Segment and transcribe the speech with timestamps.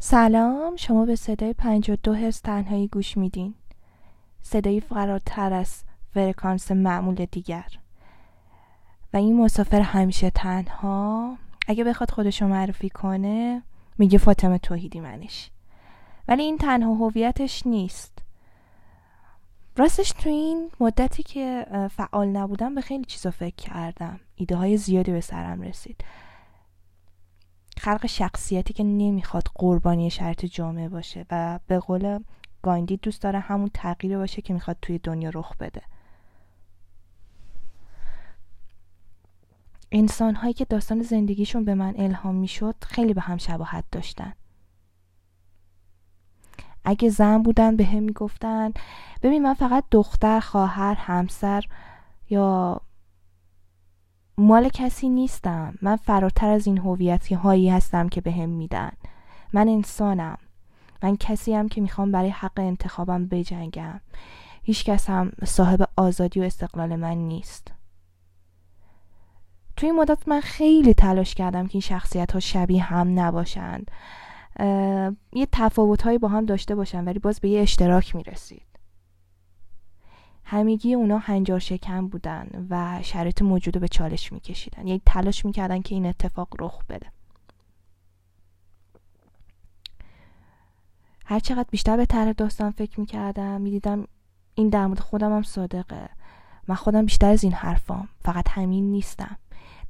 [0.00, 3.54] سلام شما به صدای 52 هرتز تنهایی گوش میدین.
[4.42, 5.82] صدایی فراتر از
[6.14, 7.66] فرکانس معمول دیگر.
[9.12, 11.36] و این مسافر همیشه تنها.
[11.68, 13.62] اگه بخواد خودشو معرفی کنه
[13.98, 15.50] میگه فاطمه توحیدی منش.
[16.28, 18.18] ولی این تنها هویتش نیست.
[19.76, 24.20] راستش تو این مدتی که فعال نبودم به خیلی چیزا فکر کردم.
[24.34, 26.04] ایده های زیادی به سرم رسید.
[27.78, 32.18] خلق شخصیتی که نمی‌خواد قربانی شرط جامعه باشه و به قول
[32.62, 35.82] گاندی دوست داره همون تغییری باشه که می‌خواد توی دنیا رخ بده.
[39.92, 44.32] انسان هایی که داستان زندگیشون به من الهام می‌شد خیلی به هم شباهت داشتن.
[46.84, 48.72] اگه زن بودن به هم می‌گفتن
[49.22, 51.64] ببین من فقط دختر خواهر همسر
[52.30, 52.80] یا
[54.38, 55.74] مال کسی نیستم.
[55.82, 58.92] من فراتر از این هویتی هایی هستم که به هم میدن.
[59.52, 60.38] من انسانم.
[61.02, 64.00] من کسی هم که می‌خوام برای حق انتخابم بجنگم.
[64.62, 67.72] هیچ کس هم صاحب آزادی و استقلال من نیست.
[69.76, 73.90] توی این مدت من خیلی تلاش کردم که این شخصیت ها شبیه هم نباشند.
[75.32, 78.67] یه تفاوت هایی با هم داشته باشن ولی باز به یه اشتراک می‌رسید.
[80.50, 84.86] همگی اونا هنجار شکم بودن و شرایط موجود به چالش میکشیدن.
[84.86, 87.06] یعنی تلاش می‌کردن که این اتفاق رخ بده.
[91.24, 94.06] هر چقدر بیشتر به طرح داستان فکر می‌کردم می‌دیدم
[94.54, 96.08] این در مورد خودم هم صادقه.
[96.68, 98.08] من خودم بیشتر از این حرفام.
[98.20, 99.36] فقط همین نیستم.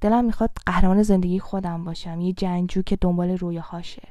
[0.01, 2.21] دلم می‌خواد قهرمان زندگی خودم باشم.
[2.21, 4.09] یه جنجو که دنبال رویاهاشه.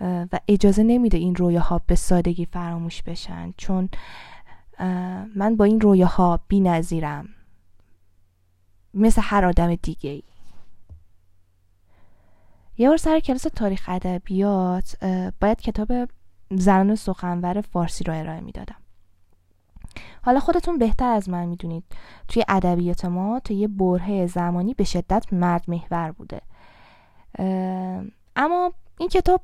[0.00, 3.54] و اجازه نمیده این رویاها به سادگی فراموش بشن.
[3.56, 3.88] چون
[5.36, 7.28] من با این رویاها بی نظیرم
[8.94, 10.22] مثل هر آدم دیگه ای
[12.78, 15.04] یه بار سر کلاس تاریخ ادبیات
[15.40, 16.08] باید کتاب
[16.50, 18.76] زنان سخنور فارسی رو ارائه می‌دادم.
[20.22, 21.84] حالا خودتون بهتر از من می‌دونید.
[22.28, 26.40] توی ادبیات ما تا یه برهه زمانی به شدت مرد محور بوده.
[28.36, 29.42] اما این کتاب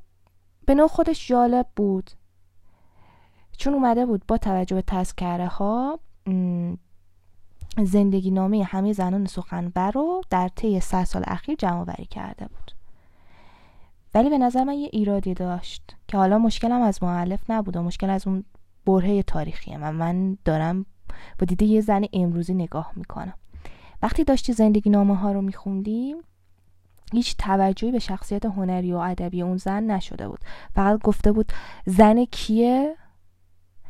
[0.66, 2.10] به نوع خودش جالب بود.
[3.56, 5.98] چون اومده بود با توجه به تذکره ها
[7.82, 12.72] زندگی نامه همه زنان سخنور رو در طی سه سال اخیر جمع وری کرده بود.
[14.14, 18.10] ولی به نظر من یه ایرادی داشت که حالا مشکلم از معلف نبود و مشکل
[18.10, 18.44] از اون
[18.86, 20.86] برهه تاریخیه و من دارم
[21.38, 23.34] با دیده یه زن امروزی نگاه می‌کنم.
[24.02, 26.16] وقتی داشتی زندگی نامه ها رو میخوندیم
[27.12, 30.40] هیچ توجهی به شخصیت هنری و ادبی اون زن نشده بود.
[30.74, 31.52] فقط گفته بود
[31.86, 32.96] زن کیه؟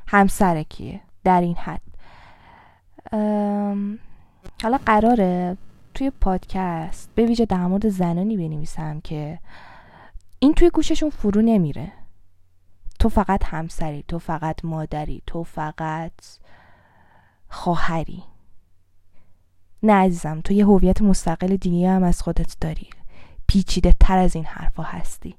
[0.07, 1.81] همسر کیه در این حد.
[4.63, 5.57] حالا قراره
[5.95, 9.39] توی پادکست به ویژه در مورد زنانی بنویسم که
[10.39, 11.93] این توی گوششون فرو نمیره.
[12.99, 16.13] تو فقط همسری تو فقط مادری تو فقط
[17.49, 18.23] خواهری.
[19.83, 22.91] نه عزیزم تو یه هویت مستقل دیگه هم از خودت داری.
[23.47, 25.35] پیچیده تر از این حرفا هستی.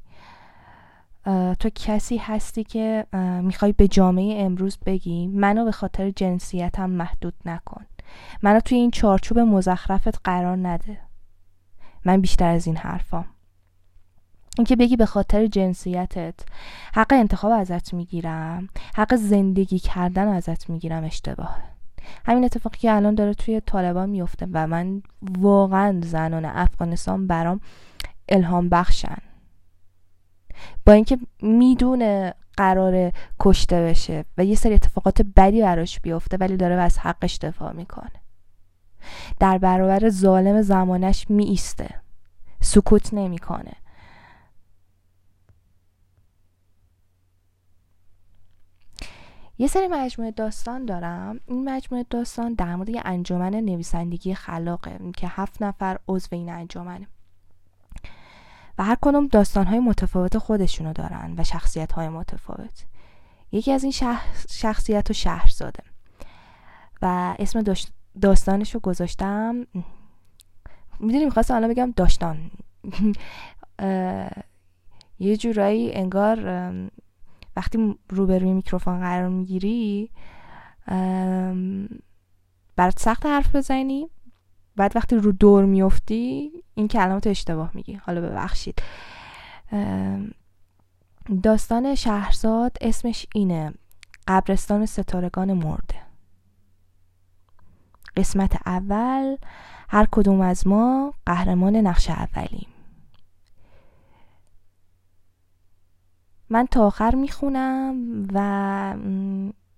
[1.59, 3.05] تو کسی هستی که
[3.41, 7.85] می‌خوای به جامعه امروز بگی منو به خاطر جنسیتم محدود نکن.
[8.41, 10.97] منو توی این چارچوب مزخرفت قرار نده.
[12.05, 13.25] من بیشتر از این حرفام.
[14.57, 16.35] اینکه بگی به خاطر جنسیتت
[16.93, 21.63] حق انتخاب ازت می‌گیرم حق زندگی کردن ازت می‌گیرم اشتباهه
[22.25, 25.01] همین اتفاقی که الان داره توی طالبان میفته و من
[25.39, 27.59] واقعا زنان افغانستان برام
[28.29, 29.17] الهام بخشن.
[30.85, 36.77] با اینکه می‌دونه قرار کشته بشه و یه سری اتفاقات بدی براش بیفته ولی داره
[36.77, 38.11] و از حقش دفاع می‌کنه.
[39.39, 42.01] در برابر ظالم زمانش می ایسته
[42.61, 43.73] سکوت نمی‌کنه.
[49.59, 51.39] یه سری مجموعه داستان دارم.
[51.45, 57.07] این مجموعه داستان در مورد یه انجمن نویسندگی خلاقه که هفت نفر عضو این انجمنه.
[58.77, 62.85] و هر کدوم داستانهای متفاوت خودشونو دارن و شخصیت های متفاوت.
[63.51, 63.93] یکی از این
[64.49, 65.83] شخصیت و شهرزاده.
[67.01, 67.63] و اسم
[68.21, 69.67] داستانش رو گذاشتم.
[70.99, 72.37] می‌دونی می‌خواستم الان بگم داشتان
[75.19, 76.39] یه جورایی انگار
[77.55, 80.09] وقتی روبروی میکروفون قرار می‌گیری
[82.75, 84.09] برات سخت حرف بزنی.
[84.77, 87.93] بعد وقتی رو دور میفتی این کلمات اشتباه میگی.
[87.93, 88.81] حالا ببخشید.
[91.43, 93.73] داستان شهرزاد اسمش اینه.
[94.27, 95.95] قبرستان ستارگان مرده.
[98.17, 99.37] قسمت اول
[99.89, 102.67] هر کدوم از ما قهرمان نقش اولیم.
[106.49, 107.95] من تا آخر می‌خونم
[108.33, 108.95] و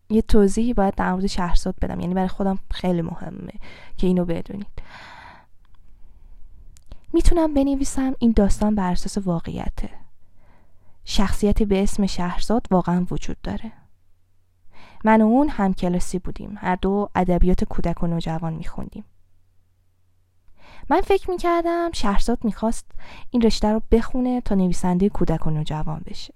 [0.09, 1.99] یه توضیحی باید در مورد شهرزاد بدم.
[1.99, 3.53] یعنی برای خودم خیلی مهمه
[3.97, 4.78] که اینو بدونید.
[7.13, 9.89] می‌تونم بنویسم این داستان بر اساس واقعیته.
[11.05, 13.71] شخصیتی به اسم شهرزاد واقعا وجود داره.
[15.03, 16.55] من و اون هم کلاسی بودیم.
[16.57, 19.03] هر دو ادبیات کودک و نوجوان میخوندیم.
[20.89, 22.85] من فکر می‌کردم شهرزاد می‌خواست
[23.29, 26.33] این رشته رو بخونه تا نویسنده کودک و نوجوان بشه.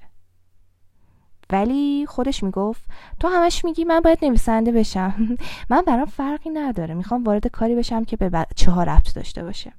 [1.49, 2.81] ولی خودش می‌گفت
[3.19, 5.37] تو همش میگی من باید نویسنده بشم.
[5.69, 6.93] من برام فرقی نداره.
[6.93, 9.73] می‌خوام وارد کاری بشم که به بچه ها ربط داشته باشه.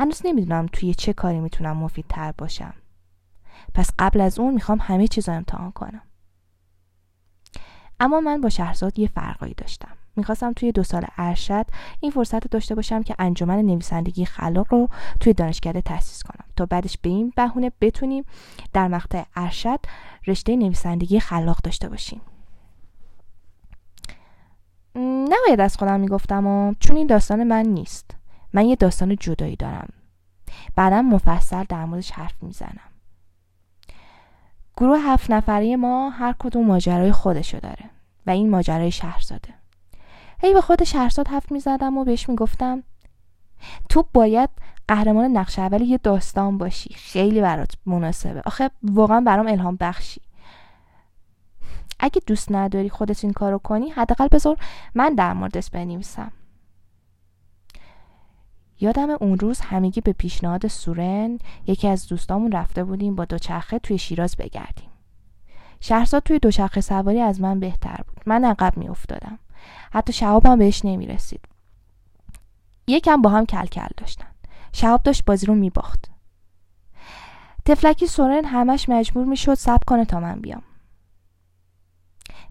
[0.00, 2.74] هنوز نمی‌دونم توی چه کاری می‌تونم مفید تر باشم.
[3.74, 6.02] پس قبل از اون می‌خوام همه چیز رو امتحان کنم.
[8.00, 9.96] اما من با شهرزاد یه فرقایی داشتم.
[10.16, 11.66] می‌خواستم توی دو سال ارشد
[12.00, 14.88] این فرصت داشته باشم که انجمن نویسندگی خلاق رو
[15.20, 18.24] توی دانشکده تأسیس کنم تا بعدش به این بهونه بتونیم
[18.72, 19.80] در مقطع ارشد
[20.26, 22.20] رشته نویسندگی خلاق داشته باشیم.
[24.96, 28.19] نباید از خودم می‌گفتم و چون این داستان من نیست.
[28.52, 29.88] من یه داستان جدایی دارم.
[30.76, 32.90] بعدا مفصل در موردش حرف می‌زنم.
[34.76, 37.90] گروه هفت نفره ما هر کدوم ماجرای خودشو داره
[38.26, 39.54] و این ماجرای شهرزاده.
[40.40, 42.82] هی به خود شهرزاد حرف می‌زدم و بهش می‌گفتم
[43.88, 44.50] تو باید
[44.88, 48.42] قهرمان نقش اولی یه داستان باشی خیلی برات مناسبه.
[48.44, 50.20] آخه واقعا برام الهام بخشی.
[52.00, 54.56] اگه دوست نداری خودت این کارو کنی حداقل بذار
[54.94, 56.32] من در موردش بنویسم.
[58.80, 63.98] یادم اون روز همگی به پیشنهاد سورن یکی از دوستامون رفته بودیم با دوچرخه توی
[63.98, 64.90] شیراز بگردیم.
[65.80, 68.22] شهرزاد توی دوچرخه سواری از من بهتر بود.
[68.26, 69.38] من عقب می افتادم
[69.92, 71.40] حتی شهابم بهش نمی رسید
[72.86, 74.26] یکم با هم کلکل داشتن.
[74.72, 76.10] شهاب داشت بازی رو می باخت
[77.64, 80.62] تفلکی سورن همش مجبور می شد سب کنه تا من بیام.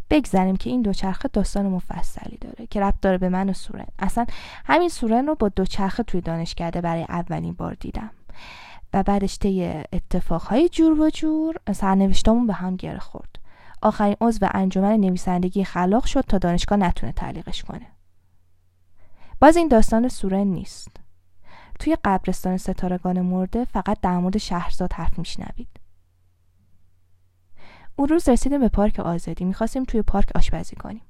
[0.09, 3.85] بگذاریم که این دوچرخه داستان مفصلی داره که ربط داره به من و سورن.
[4.00, 4.25] اصلا
[4.65, 8.09] همین سورن رو با دوچرخه توی دانشکده برای اولین بار دیدم.
[8.94, 13.35] و بعدش طی اتفاقهای جور و جور سرنوشتمون به هم گره خورد.
[13.81, 17.88] آخرین عضو انجمن نویسندگی خلاق شد تا دانشگاه نتونه تعلیقش کنه.
[19.41, 20.91] باز این داستان سورن نیست.
[21.79, 25.79] توی قبرستان ستارگان مرده فقط در مورد شهرزاد حرف میشنوید.
[28.00, 29.46] اون روز رسیدیم به پارک آزادی.
[29.46, 31.01] می‌خواستیم توی پارک آشپزی کنیم.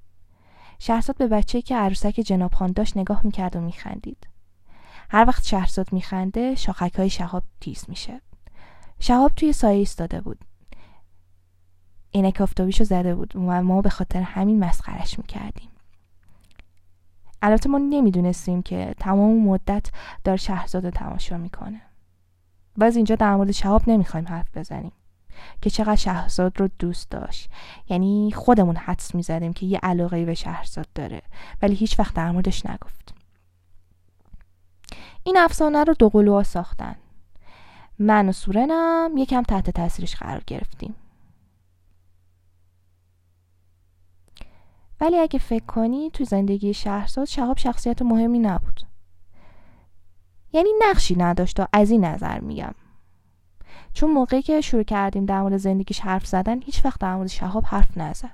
[0.79, 4.27] شهرزاد به بچه که عروسک جناب خان داشت نگاه می‌کرد و میخندید.
[5.09, 8.21] هر وقت شهرزاد میخنده شاخک های شهاب تیز میشه.
[8.99, 10.39] شهاب توی سایه ایستاده بود.
[12.13, 15.69] عینک آفتابیشو زده بود و ما به خاطر همین مسخرش می‌کردیم.
[17.41, 19.91] البته ما نمی‌دونستیم که تمام مدت
[20.23, 21.81] داره شهرزاد تماشا می‌کنه.
[22.77, 24.91] باز اینجا در مورد شهاب نمی‌خوایم حرف بزنیم.
[25.61, 27.49] که چقدر شهرزاد رو دوست داشت.
[27.89, 31.21] یعنی خودمون حدس می‌زدیم که یه علاقه به شهرزاد داره
[31.61, 33.13] ولی هیچ وقت در موردش نگفت.
[35.23, 36.95] این افسانه رو دو ساختن.
[37.99, 40.95] من و سورنم یکم تحت تاثیرش قرار گرفتیم.
[45.01, 48.81] ولی اگه فکر کنی تو زندگی شهرزاد شهاب شخصیت مهمی نبود.
[50.53, 52.75] یعنی نقشی نداشت و از این نظر میگم.
[53.93, 57.63] چون موقعی که شروع کردیم در مورد زندگیش حرف زدن هیچ وقت در مورد شهاب
[57.65, 58.31] حرف نزد.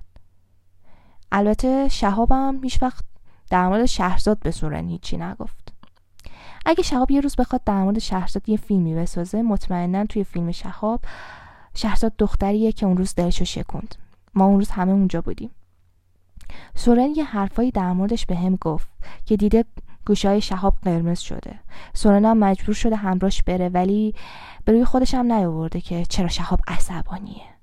[1.31, 3.05] البته شهابم هیچ وقت
[3.49, 5.73] در مورد شهرزاد به سورن هیچی نگفت.
[6.65, 11.01] اگه شهاب یه روز بخواد در مورد شهرزاد یه فیلمی بسازه مطمئنا توی فیلم شهاب
[11.73, 13.95] شهرزاد دختریه که اون روز دلشو شکوند.
[14.35, 15.49] ما اون روز همه اونجا بودیم.
[16.75, 18.87] سورن یه حرفایی در موردش به هم گفت
[19.25, 19.65] که دیده
[20.05, 21.59] گوشای شهاب قرمز شده.
[21.93, 24.15] سورن هم مجبور شده همراش بره ولی
[24.65, 27.55] به روی خودش هم نیاورده که چرا شهاب عصبانیه.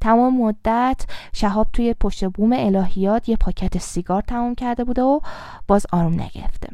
[0.00, 5.20] تمام مدت شهاب توی پشت بوم الهیات یه پاکت سیگار تمام کرده بوده و
[5.68, 6.68] باز آروم نگرفته.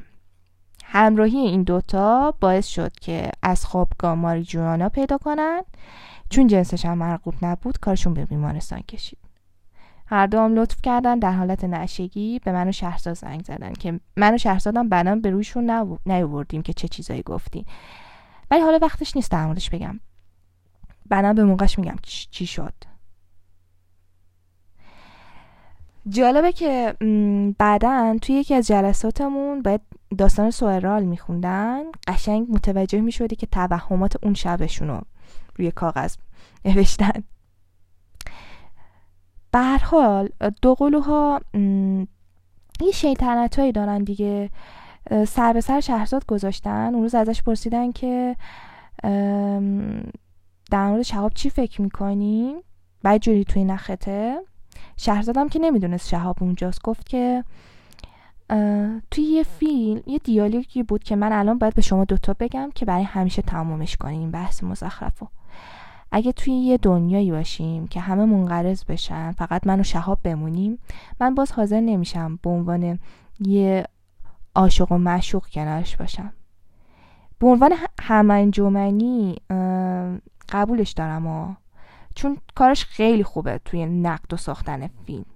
[0.85, 5.63] همراهی این دوتا باعث شد که از خوابگاه ماری جوانا پیدا کنن.
[6.31, 9.30] چون جنسش هم مرغوب نبود کارشون به بیمارستان کشید.
[10.11, 14.01] هر دو هم لطف کردن در حالت نشگی به من و شهرزاد زنگ زدن که
[14.17, 17.67] من و شهرزادم بعدا به رویشون نیاوردیم که چه چیزایی گفتی
[18.51, 20.01] ولی حالا وقتش نیست در موردش بگم.
[21.09, 21.97] بعدا به موقعش میگم
[22.31, 22.75] چی شد.
[26.09, 26.95] جالبه که
[27.59, 29.81] بعدا توی یکی از جلساتمون باید
[30.19, 31.83] داستان سوئرال میخوندن.
[32.07, 35.01] قشنگ متوجه می‌شدی که توهمات اون شبشونو
[35.57, 36.17] روی کاغذ
[36.65, 37.23] نوشتن.
[39.53, 40.29] به هر حال
[40.63, 41.41] دوقلوها
[42.81, 44.51] یه شیطنت هایی دارن دیگه.
[45.27, 46.95] سر به سر شهرزاد گذاشتن.
[46.95, 48.37] اون روز ازش پرسیدن که
[50.71, 52.57] در مورد شهاب چی فکر می‌کنی؟
[53.03, 54.39] بعد جوری توی نخته.
[54.97, 56.83] شهرزادم که نمی‌دونست شهاب اونجاست.
[56.83, 57.45] گفت که
[59.11, 62.85] توی یه فیلم یه دیالوگی بود که من الان باید به شما دوتا بگم که
[62.85, 65.27] برای همیشه تمامش کنیم این بحث مزخرفو.
[66.13, 70.79] اگه توی یه دنیایی باشیم که همه منقرض بشن فقط من و شهاب بمونیم
[71.21, 72.99] من باز حاضر نمیشم به عنوان
[73.41, 73.85] یه
[74.55, 76.33] عاشق و معشوق کنارش باشم.
[77.39, 79.37] به عنوان همانجمنی
[80.49, 81.55] قبولش دارم و
[82.15, 85.27] چون کارش خیلی خوبه توی نقد و ساختن فیلم.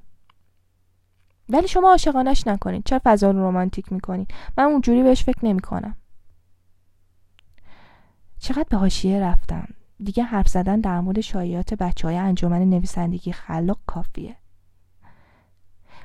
[1.49, 5.97] ولی شما عاشقانش نکنید چرا فضا رو رومانتیک می‌کنید من اونجوری بهش فکر نمی‌کنم.
[8.39, 9.69] چقدر به حاشیه رفتم.
[10.03, 14.37] دیگه حرف زدن در مورد شایعات بچه های انجمن نویسندگی خلاق کافیه.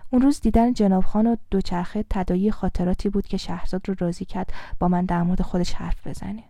[0.10, 4.54] اون روز دیدن جناب خان و دوچرخه تدایی خاطراتی بود که شهرزاد رو راضی کرد
[4.80, 6.44] با من در مورد خودش حرف بزنه.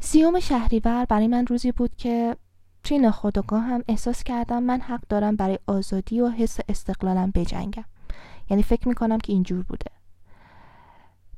[0.00, 2.36] سیوم شهریور برای من روزی بود که
[2.84, 7.84] توی ناخودآگاه هم احساس کردم من حق دارم برای آزادی و حس استقلالم بجنگم.
[8.50, 9.95] یعنی فکر می‌کنم که اینجور بوده.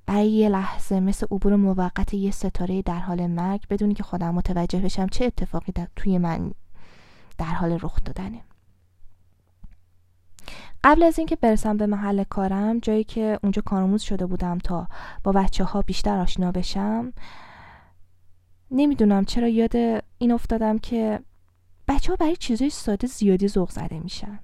[0.09, 4.81] برای یه لحظه مثل عبور موقت یه ستاره در حال مرگ بدونی که خودم متوجه
[4.81, 6.53] بشم چه اتفاقی در توی من
[7.39, 8.41] در حال رخ دادنه.
[10.85, 14.89] قبل از اینکه برسم به محل کارم جایی که اونجا کارآموز شده بودم تا
[15.25, 17.13] با بچه ها بیشتر آشنا بشم
[18.71, 19.77] نمی‌دونم چرا یاد
[20.19, 21.21] این افتادم که
[21.89, 24.39] بچه ها برای چیزای ساده زیادی ذوق زده میشن.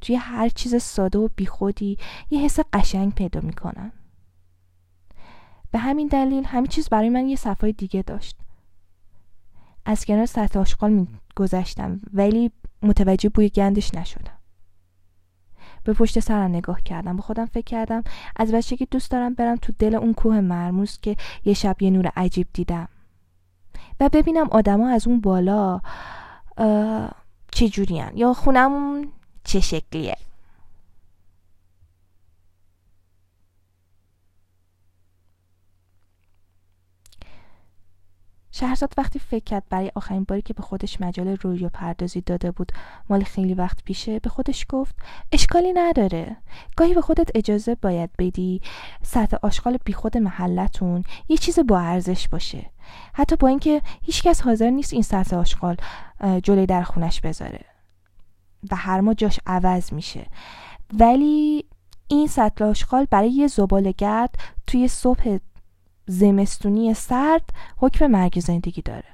[0.00, 1.98] توی هر چیز ساده و بیخودی
[2.30, 3.92] یه حس قشنگ پیدا می‌کنن.
[5.70, 8.36] به همین دلیل همین چیز برای من یه صفای دیگه داشت.
[9.84, 12.50] از کنار سطح آشغال می گذشتم ولی
[12.82, 14.38] متوجه بوی گندش نشدم.
[15.84, 18.02] به پشت سرم نگاه کردم به خودم فکر کردم
[18.36, 22.12] از بچگی دوست دارم برم تو دل اون کوه مرموز که یه شب یه نور
[22.16, 22.88] عجیب دیدم.
[24.00, 25.80] و ببینم آدما از اون بالا
[27.52, 29.12] چجوریان یا خونمون
[29.44, 30.16] چه شکلیه.
[38.60, 42.72] شهرزاد وقتی فکر کرد برای آخرین باری که به خودش مجال رویا پردازی داده بود
[43.10, 44.96] مال خیلی وقت پیشه به خودش گفت
[45.32, 46.36] اشکالی نداره.
[46.76, 48.60] گاهی به خودت اجازه باید بدی
[49.02, 52.70] سطح آشغال بیخود محلتون یه چیز با ارزش باشه.
[53.14, 55.76] حتی با اینکه هیچکس حاضر نیست این سطح آشغال
[56.42, 57.64] جلوی در خونش بذاره.
[58.70, 60.26] و هر ما جاش عوض میشه.
[60.98, 61.64] ولی
[62.08, 64.34] این سطل آشغال برای یه زباله گرد
[64.66, 65.38] توی صبح
[66.08, 69.04] زمستونی سرد حکم مرگ زندگی داره.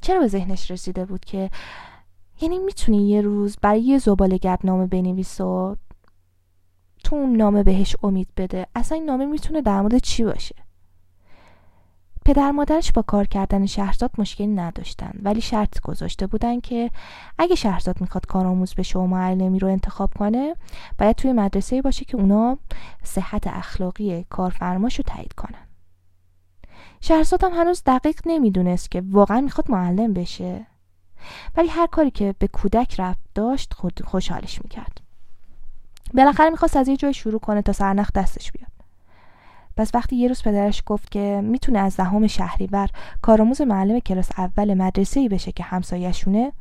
[0.00, 1.50] چرا به ذهنش رسیده بود که
[2.40, 5.76] یعنی می‌تونی یه روز برای یه زباله گرد نامه بنویس و
[7.04, 10.54] تو اون نامه بهش امید بده؟ اصلا این نامه می‌تونه در مورد چی باشه؟
[12.30, 16.90] پدر مادرش با کار کردن شهرزاد مشکلی نداشتن ولی شرط گذاشته بودن که
[17.38, 20.54] اگه شهرزاد می‌خواد کارآموز بشه و معلمی رو انتخاب کنه
[20.98, 22.58] باید توی مدرسه باشه که اونا
[23.02, 25.66] صحت اخلاقی کارفرماش رو تایید کنن.
[27.00, 30.66] شهرزاد هم هنوز دقیق نمی‌دونست که واقعا می‌خواد معلم بشه
[31.56, 35.00] ولی هر کاری که به کودک رفت داشت خود خوشحالش می‌کرد.
[36.14, 38.69] بالاخره می‌خواست از یه جای شروع کنه تا سرنخ دستش بیاد.
[39.76, 42.88] پس وقتی یه روز پدرش گفت که می‌تونه از دهم شهریور
[43.22, 46.52] کارآموز معلم کلاس اول مدرسه ای بشه که همسایهشونه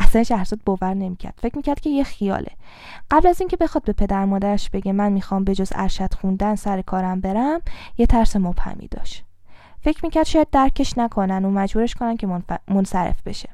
[0.00, 1.38] اصلا شهرزاد باور نمی‌کرد.
[1.42, 2.50] فکر می‌کرد که یه خیاله.
[3.10, 6.82] قبل از اینکه بخواد به پدر مادرش بگه من می‌خوام به جز ارشد خوندن سر
[6.82, 7.60] کارم برم
[7.98, 9.24] یه ترس مبهمی داشت.
[9.80, 12.26] فکر می‌کرد شاید درکش نکنن و مجبورش کنن که
[12.68, 13.48] منصرف بشه.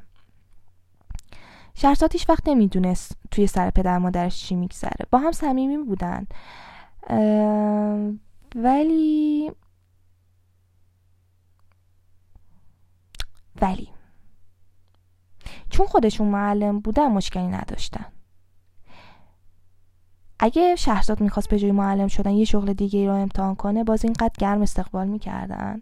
[1.73, 5.05] شهرزاد هیچ وقت نمی‌دونست توی سر پدر مادرش چی میگذره.
[5.11, 6.27] با هم صمیمی بودن.
[8.55, 9.51] ولی
[13.61, 13.89] ولی
[15.69, 18.05] چون خودشون معلم بودن مشکلی نداشتن.
[20.39, 24.05] اگه شهرزاد می‌خواست به جای معلم شدن یه شغل دیگه ای رو امتحان کنه باز
[24.05, 25.81] اینقدر گرم استقبال می‌کردن.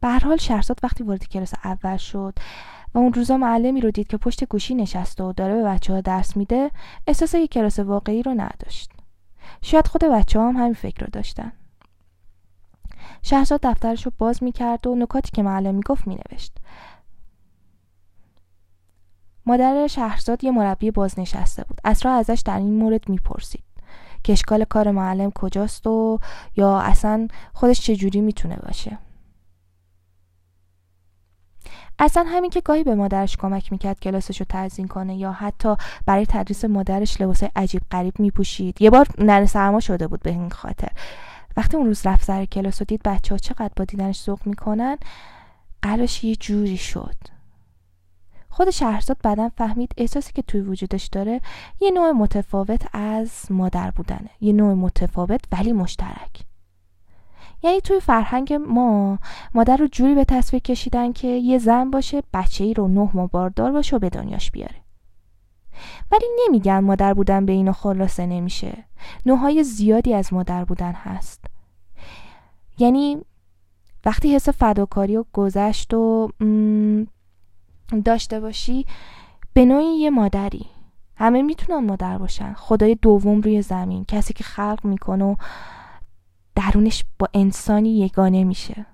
[0.00, 2.34] به هر حال شهرزاد وقتی وارد کلاس اول شد
[2.94, 6.00] و اون روزا معلمی رو دید که پشت گوشی نشسته و داره به بچه ها
[6.00, 6.70] درس میده
[7.06, 8.97] احساس یک کلاس واقعی رو نداشت.
[9.62, 11.52] شاید خود بچه هم همین فکر رو داشتن.
[13.22, 16.52] شهرزاد دفترش رو باز می‌کرد و نکاتی که معلم می‌گفت مینوشت.
[19.46, 21.80] مادر شهرزاد یه مربی بازنشسته بود.
[21.84, 23.64] اسرا ازش در این مورد می‌پرسید.
[24.24, 26.18] که اشکال کار معلم کجاست و
[26.56, 28.98] یا اصلا خودش چجوری می‌تونه باشه؟
[31.98, 35.76] اصلا همین که گاهی به مادرش کمک می‌کرد کلاسش رو تزین کنه یا حتی
[36.06, 38.82] برای تدریس مادرش لباس عجیب غریب میپوشید.
[38.82, 40.88] یه بار نره سرما شده بود به این خاطر.
[41.56, 44.96] وقتی اون روز رفت سر کلاس و دید بچه ها چقدر با دیدنش ذوق می‌کنن
[45.82, 47.14] قلبش یه جوری شد.
[48.48, 51.40] خود شهرزاد بعدا فهمید احساسی که توی وجودش داره
[51.80, 54.30] یه نوع متفاوت از مادر بودنه.
[54.40, 56.47] یه نوع متفاوت ولی مشترک.
[57.62, 59.18] یعنی توی فرهنگ ما
[59.54, 63.28] مادر رو جوری به تصویر کشیدن که یه زن باشه بچه ای رو نه ماه
[63.28, 64.74] باردار باشه و به دنیاش بیاره.
[66.12, 68.84] ولی نمیگن مادر بودن به اینو خلاصه نمیشه.
[69.26, 71.44] نوعهای زیادی از مادر بودن هست.
[72.78, 73.18] یعنی
[74.04, 76.30] وقتی حس فداکاری و گذشت و
[78.04, 78.86] داشته باشی
[79.52, 80.66] به نوعی یه مادری.
[81.16, 82.52] همه می‌تونن مادر باشن.
[82.52, 84.04] خدای دوم روی زمین.
[84.04, 85.34] کسی که خلق می‌کنه و
[86.58, 88.86] درونش با انسانی یگانه میشه.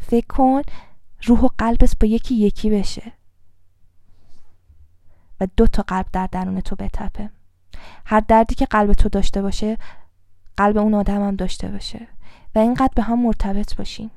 [0.00, 0.62] فکر کن
[1.22, 3.12] روح و قلبت با یکی یکی بشه.
[5.40, 7.30] و دو تا قلب در درون تو بتپه.
[8.06, 9.78] هر دردی که قلب تو داشته باشه
[10.56, 12.08] قلب اون آدم هم داشته باشه.
[12.54, 14.10] و اینقدر به هم مرتبط باشین.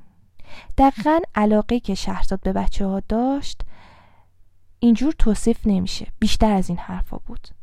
[0.78, 3.62] دقیقا علاقه که شهرزاد به بچه ها داشت
[4.80, 6.08] اینجور توصیف نمیشه.
[6.20, 7.59] بیشتر از این حرفا بود.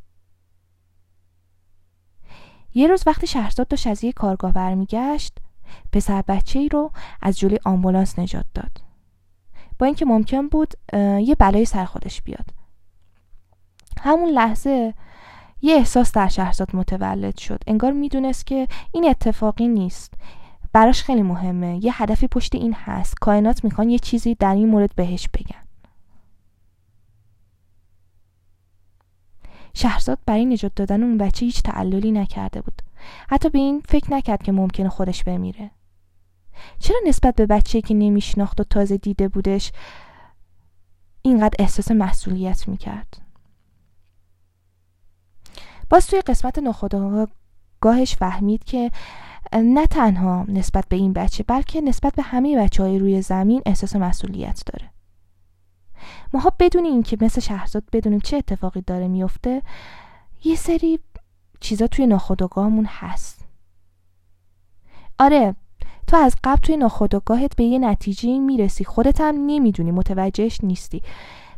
[2.76, 5.38] یه روز وقتی شهرزاد داشت از یه کارگاه برمیگشت
[5.92, 6.90] پسر بچه ای رو
[7.22, 8.80] از جلوی آمبولانس نجات داد.
[9.78, 10.74] با اینکه ممکن بود
[11.20, 12.44] یه بلای سر خودش بیاد.
[14.00, 14.94] همون لحظه
[15.62, 17.62] یه احساس در شهرزاد متولد شد.
[17.66, 20.14] انگار می‌دونست که این اتفاقی نیست.
[20.72, 21.84] براش خیلی مهمه.
[21.84, 23.14] یه هدفی پشت این هست.
[23.20, 25.65] کائنات می‌خوان یه چیزی در این مورد بهش بگن.
[29.76, 32.82] شهرزاد برای نجات دادن اون بچه هیچ تعللی نکرده بود.
[33.28, 35.70] حتی به این فکر نکرد که ممکنه خودش بمیره.
[36.78, 39.72] چرا نسبت به بچه که نمیشناخت و تازه دیده بودش
[41.22, 43.16] اینقدر احساس مسئولیت می‌کرد؟
[45.90, 46.58] باز توی قسمت
[47.80, 48.90] گاهش فهمید که
[49.52, 53.96] نه تنها نسبت به این بچه بلکه نسبت به همه بچه های روی زمین احساس
[53.96, 54.95] مسئولیت داره.
[56.32, 59.62] ماها بدون اینکه مثل شهرزاد بدونیم چه اتفاقی داره میفته
[60.44, 61.00] یه سری
[61.60, 63.44] چیزا توی ناخودآگاهمون هست.
[65.18, 65.54] آره
[66.06, 68.84] تو از قبل توی ناخودآگاهت به یه نتیجه می‌رسی.
[68.84, 71.02] خودت هم نمی‌دونی متوجهش نیستی.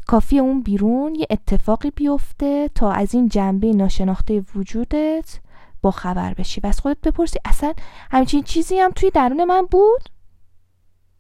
[0.07, 5.40] کافی اون بیرون یه اتفاقی بیفته تا از این جنبه ناشناخته وجودت
[5.83, 6.61] با خبر بشی.
[6.61, 7.74] و از خودت بپرسی اصلا
[8.11, 10.03] همچین چیزی هم توی درون من بود؟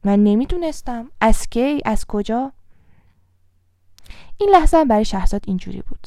[0.04, 1.10] من نمی‌دونستم.
[1.20, 2.52] از کی؟ از کجا؟
[4.38, 6.06] این لحظه هم برای شهرزاد اینجوری بود.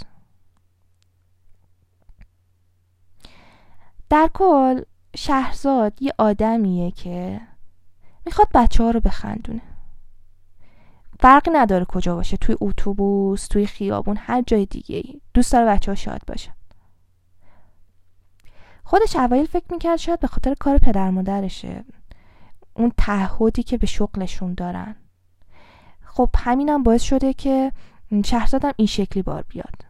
[4.10, 4.82] در کل
[5.16, 7.42] شهرزاد یه آدمیه که
[8.26, 9.62] می‌خواد بچه ها رو بخندونه.
[11.20, 15.92] فرقی نداره کجا باشه توی اتوبوس توی خیابون هر جای دیگه ای دوست داره بچه
[15.92, 16.54] ها شاد باشه
[18.84, 21.86] خودش اوایل فکر می‌کرد شاید به خاطر کار پدر مادرشه.
[22.74, 24.96] اون تعهدی که به شغلشون دارن.
[26.02, 27.72] خب همینم باعث شده که
[28.26, 29.86] شهرزادم این شکلی بار بیاد.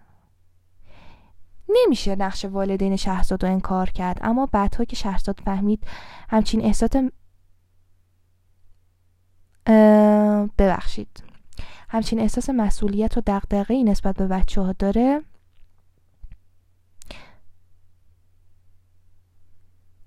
[1.69, 5.87] نمیشه نقش والدین شهرزاد رو انکار کرد اما بعدها که شهرزاد فهمید
[6.29, 6.91] همچین احساس
[10.57, 11.23] ببخشید.
[11.89, 15.21] همچین احساس مسئولیت و دقدقه نسبت به بچه ها داره.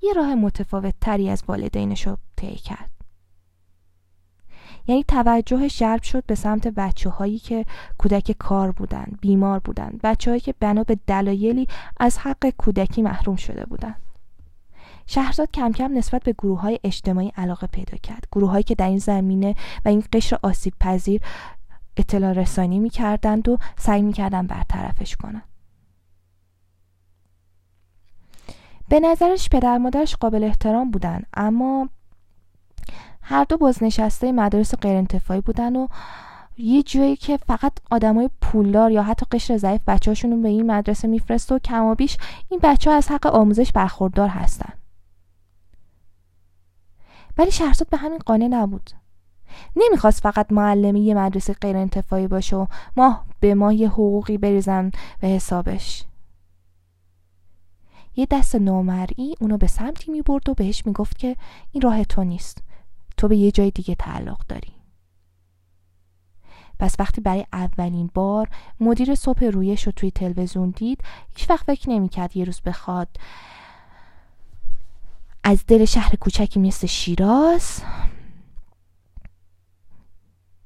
[0.03, 2.93] یه راه متفاوت تری از والدینش رو طی کرد.
[4.87, 7.64] یعنی توجهش جلب شد به سمت بچه هایی که
[7.99, 10.01] کودک کار بودن بیمار بودن.
[10.03, 11.68] بچه هایی که بنا به دلایلی
[12.01, 13.94] از حق کودکی محروم شده بودن.
[15.07, 18.27] شهرزاد کم کم نسبت به گروه های اجتماعی علاقه پیدا کرد.
[18.33, 21.20] گروه هایی که در این زمینه و این قشر آسیب پذیر
[21.97, 25.42] اطلاع رسانی می کردند و سعی می کردن برطرفش کنند.
[28.88, 31.88] به نظرش پدر مادرش قابل احترام بودن اما
[33.26, 35.88] هر دو بازنشسته مدارس غیر انتفاعی بودن و
[36.58, 41.08] یه جایی که فقط آدمای پولدار یا حتی قشر ضعیف بچه‌هاشون رو به این مدرسه
[41.08, 42.16] میفرسته و کم بیش
[42.48, 44.72] این بچه ها از حق آموزش برخوردار هستن.
[47.38, 48.90] ولی شهرزاد به همین قانع نبود.
[49.76, 54.90] نمی‌خواست فقط معلمی یه مدرسه غیر انتفاعی باشه و ماه به ماه یه حقوقی بریزن
[55.20, 56.04] به حسابش.
[58.16, 61.37] یه دست نامرئی اونو به سمتی می‌برد و بهش می‌گفت که
[61.72, 62.62] این راه تو نیست.
[63.16, 64.74] تو به یه جای دیگه تعلق داری.
[66.79, 68.48] پس وقتی برای اولین بار
[68.81, 71.00] مدیر صبح رویش رو توی تلویزیون دید
[71.37, 73.09] هیچ وقت فکر نمی‌کرد یه روز بخواد
[75.44, 77.83] از دل شهر کوچکی مثل شیراز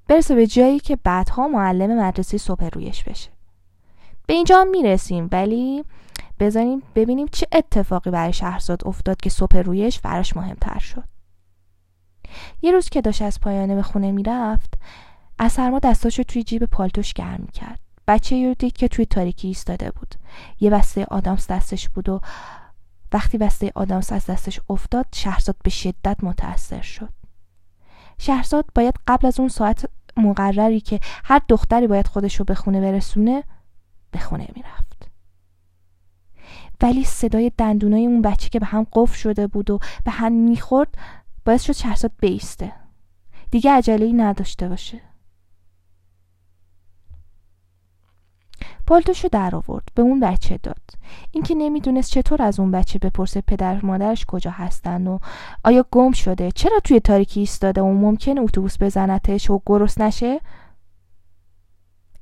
[0.09, 3.31] برسه به جایی که بعدها معلم مدرسه صبح رویش بشه.
[4.27, 5.85] به اینجا هم می‌رسیم ولی
[6.41, 11.18] بذاریم ببینیم چه اتفاقی برای شهرزاد افتاد که صبح رویش براش مهمتر شد.
[12.63, 14.75] یه روز که داشت از پایانه به خونه می‌رفت
[15.39, 19.91] از سرما دستاشو توی جیب پالتوش گرم کرد بچه رو دید که توی تاریکی ایستاده
[19.91, 20.15] بود.
[20.61, 22.21] یه بسته آدامس دستش بود و
[23.13, 27.13] وقتی بسته آدامس از دستش افتاد شهرزاد به شدت متاثر شد.
[28.19, 32.81] شهرزاد باید قبل از اون ساعت مقرری که هر دختری باید خودش رو به خونه
[32.81, 33.45] برسونه
[34.11, 35.09] به خونه می‌رفت.
[36.83, 40.95] ولی صدای دندونای اون بچه که به هم قفل شده بود و به هم می‌خورد
[41.49, 42.73] باعث شد شهرزاد بیسته.
[43.51, 45.01] دیگه عجله نداشته باشه.
[48.87, 50.91] پالتوشو در آورد به اون بچه داد.
[51.33, 55.19] اینکه نمی‌دونست چطور از اون بچه بپرسه پدر مادرش کجا هستن و
[55.65, 60.41] آیا گم شده چرا توی تاریکی ایستاده و ممکنه اتوبوس بزنتش و گرست نشه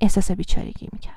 [0.01, 1.16] احساس بیچارگی می‌کرد.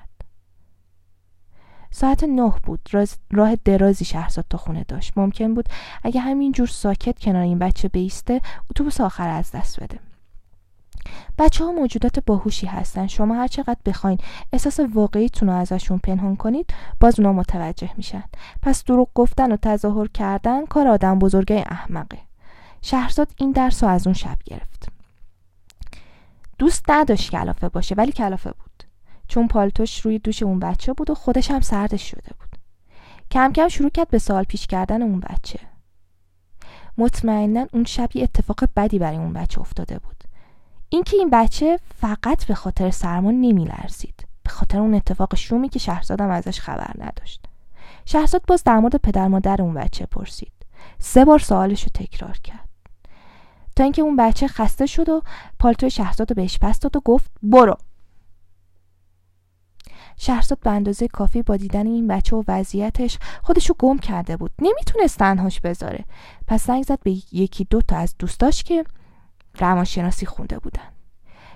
[1.92, 2.90] ساعت نه بود.
[3.32, 5.14] راه درازی شهرزاد تا خونه داشت.
[5.16, 5.70] ممکن بود
[6.04, 10.00] اگه همینجور ساکت کنار این بچه بیسته اتوبوس آخر از دست بده.
[11.38, 13.08] بچه ها موجودات باهوشی هستن.
[13.08, 14.18] شما هر چقدر بخواین
[14.54, 18.24] احساس واقعیتون رو ازشون پنهان کنید باز اونا متوجه میشن.
[18.62, 22.18] پس دروغ گفتن و تظاهر کردن کار آدم بزرگای احمقه.
[22.82, 24.90] شهرزاد این درس رو از اون شب گرفت.
[26.58, 28.69] دوست نداشت کلافه باشه ولی کلافه بود.
[29.30, 32.50] چون پالتوش روی دوش اون بچه بود و خودش هم سردش شده بود.
[33.32, 35.60] کم کم شروع کرد به سوال پیش کردن اون بچه.
[36.98, 40.24] مطمئنا اون شب یه اتفاق بدی برای اون بچه افتاده بود.
[40.90, 44.28] اینکه این بچه فقط به خاطر سرما نمیلرزید.
[44.44, 47.46] به خاطر اون اتفاق شومی که شهرزادم ازش خبر نداشت.
[48.06, 50.54] شهرزاد باز در مورد پدر مادر اون بچه پرسید.
[51.00, 52.70] سه بار سوالش رو تکرار کرد.
[53.76, 55.22] تا اینکه اون بچه خسته شد و
[55.60, 57.78] پالتو شهرزاد رو بهش پس داد و گفت برو.
[60.22, 64.52] شهرزاد به اندازه کافی با دیدن این بچه و وضعیتش خودشو گم کرده بود.
[64.60, 66.06] نمی‌تونست تنهاش بذاره.
[66.48, 68.84] پس زنگ زد به یکی دو تا از دوستاش که
[69.60, 70.88] روانشناسی خونده بودن.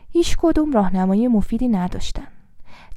[0.10, 2.28] هیچ کدوم راهنمایی مفیدی نداشتن.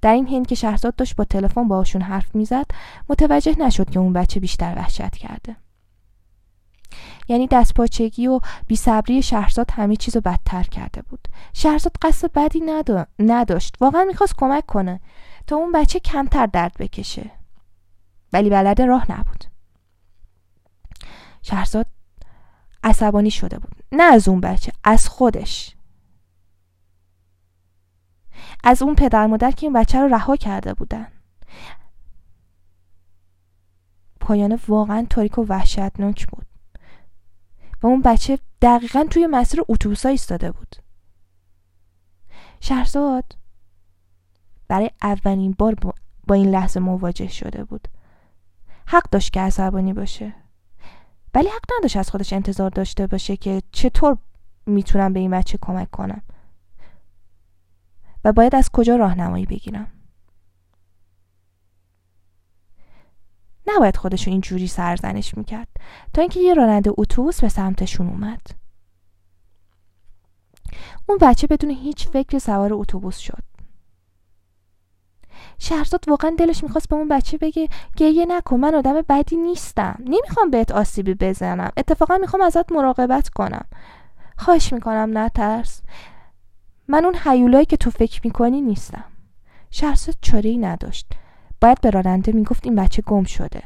[0.03, 2.67] در این هند که شهرزاد داشت با تلفن باشون حرف می‌زد
[3.09, 5.57] متوجه نشد که اون بچه بیشتر وحشت کرده.
[7.29, 11.29] یعنی دستپاچگی و بیصبری شهرزاد همه چیز رو بدتر کرده بود.
[11.53, 12.63] شهرزاد قصد بدی
[13.19, 13.77] نداشت.
[13.81, 15.01] واقعا می‌خواست کمک کنه.
[15.47, 17.31] تا اون بچه کمتر درد بکشه.
[18.33, 19.45] ولی بلد راه نبود.
[21.43, 21.87] شهرزاد
[22.85, 23.85] عصبانی شده بود.
[23.93, 25.77] نه از اون بچه از خودش.
[28.65, 31.09] از اون پدر مادر که این بچه رو رها کرده بودن.
[34.21, 36.47] پایانه واقعا تاریک و وحشتناک بود.
[37.83, 40.77] و اون بچه دقیقا توی مسیر اتوبوس ایستاده بود.
[42.61, 43.25] شهرزاد
[44.69, 45.75] برای اولین بار
[46.27, 47.89] با این لحظه مواجه شده بود.
[48.87, 50.35] حق داشت که عصبانی باشه.
[51.35, 54.19] ولی حق نداشت از خودش انتظار داشته باشه که چطور
[54.67, 56.23] می‌تونم به این بچه کمک کنم.
[58.25, 59.87] و باید از کجا راهنمایی بگیرم؟
[63.67, 65.69] نباید خودشو اینجوری سرزنش می‌کرد.
[66.13, 68.47] تا اینکه یه راننده اتوبوس به سمتشون اومد.
[71.09, 73.43] اون بچه بدون هیچ فکر سوار اتوبوس شد.
[75.59, 79.99] شهرزاد واقعا دلش می‌خواست به اون بچه بگه گریه نکن من آدم بدی نیستم.
[80.01, 81.71] نمی‌خوام بهت آسیبی بزنم.
[81.77, 83.65] اتفاقا می‌خوام ازت مراقبت کنم.
[84.39, 85.83] خواهش می‌کنم نترس.
[86.89, 89.05] من اون حیولایی که تو فکر می‌کنی نیستم.
[89.71, 91.07] شهرزاد چاره ای نداشت.
[91.61, 93.63] باید به راننده می‌گفت این بچه گم شده.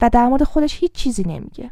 [0.00, 1.70] و در مورد خودش هیچ چیزی نمیگه.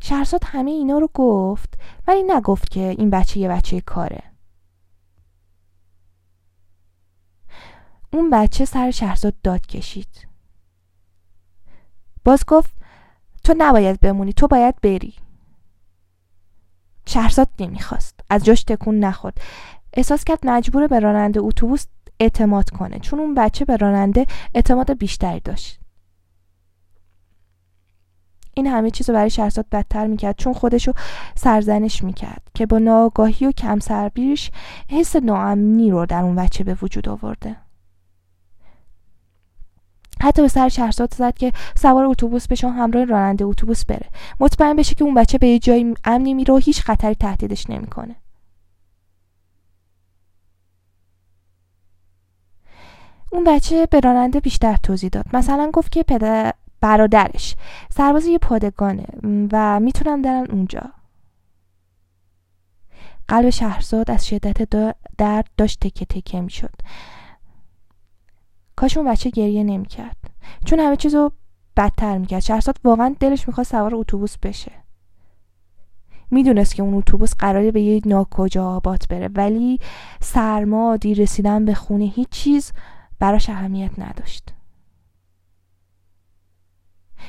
[0.00, 1.74] شهرزاد همه اینا رو گفت
[2.06, 4.22] ولی نگفت که این بچه یه بچه کاره.
[8.12, 10.28] اون بچه سر شهرزاد داد کشید.
[12.24, 12.70] باز گفت
[13.44, 15.14] تو نباید بمونی تو باید بری.
[17.06, 18.20] شهرزاد نمی‌خواست.
[18.30, 19.40] از جاش تکون نخورد.
[19.92, 21.86] احساس کرد مجبور به راننده اتوبوس
[22.20, 25.80] اعتماد کنه چون اون بچه به راننده اعتماد بیشتری داشت.
[28.54, 30.92] این همه چیز رو برای شهرزاد بدتر می‌کرد چون خودشو
[31.34, 34.50] سرزنش می‌کرد که با ناآگاهی و کم سربیرش
[34.88, 37.56] حس ناامنی رو در اون بچه به وجود آورده.
[40.22, 44.06] حتی به سر شهرزاد زد که سوار اتوبوس بشه همراه راننده اتوبوس بره.
[44.40, 48.16] مطمئن بشه که اون بچه به یه جای امنی میره و هیچ خطری تهدیدش نمی‌کنه.
[53.32, 55.26] اون بچه به راننده بیشتر توضیح داد.
[55.32, 57.56] مثلا گفت که پدر برادرش
[57.90, 59.06] سرباز یه پادگانه
[59.52, 60.82] و می‌تونن درن اونجا.
[63.28, 64.68] قلب شهرزاد از شدت
[65.18, 66.74] درد داشت تکه تکه می‌شد.
[68.80, 70.16] کاش اون بچه گریه نمی‌کرد.
[70.64, 71.32] چون همه چیزو
[71.76, 72.40] بدتر می‌کرد.
[72.40, 74.72] شهرزاد واقعا دلش می‌خواد سوار اتوبوس بشه.
[76.30, 79.78] می‌دونست که اون اتوبوس قراره به یه ناکجا آباد بره ولی
[80.20, 82.72] سرما دیر رسیدن به خونه هیچ چیز
[83.18, 84.54] براش اهمیت نداشت.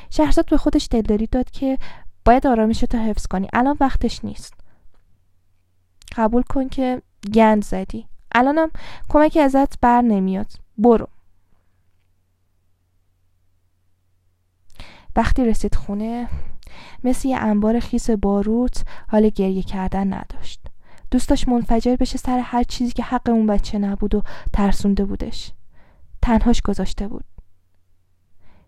[0.09, 1.77] شهرزاد به خودش دلداری داد که
[2.25, 3.47] باید آرامش تو حفظ کنی.
[3.53, 4.53] الان وقتش نیست.
[6.15, 7.01] قبول کن که
[7.33, 8.05] گند زدی.
[8.35, 8.71] الانم
[9.09, 10.51] کمکی ازت بر نمیاد.
[10.77, 11.07] برو.
[15.15, 16.27] وقتی رسید خونه
[17.03, 20.59] مثل یه انبار خیس باروت حال گریه کردن نداشت.
[21.11, 24.21] دوست داشت منفجر بشه سر هر چیزی که حق اون بچه نبود و
[24.53, 25.51] ترسونده بودش.
[26.21, 27.23] تنهاش گذاشته بود.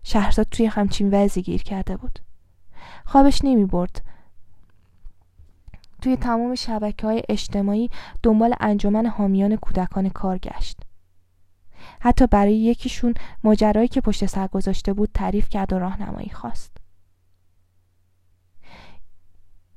[0.02, 2.18] شهرزاد توی همچین وضعی گیر کرده بود.
[3.04, 4.02] خوابش نمی برد.
[6.02, 7.90] توی تمام شبکه های اجتماعی
[8.22, 10.78] دنبال انجمن حامیان کودکان کار گشت.
[12.00, 16.76] حتی برای یکیشون ماجرایی که پشت سر گذاشته بود تعریف کرد و راهنمایی خواست.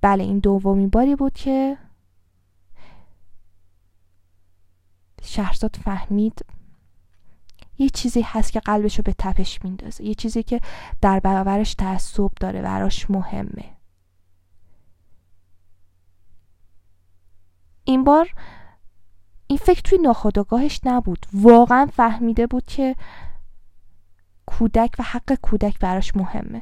[0.01, 1.77] بله این دومین باری بود که
[5.23, 6.45] شهرزاد فهمید
[7.79, 10.61] یه چیزی هست که قلبشو به تپش میندازه یه چیزی که
[11.01, 13.77] در برابرش تعصب داره براش مهمه.
[17.83, 18.33] این بار
[19.47, 21.25] این فکر توی ناخودآگاهش نبود.
[21.33, 22.95] واقعا فهمیده بود که
[24.45, 26.61] کودک و حق کودک براش مهمه.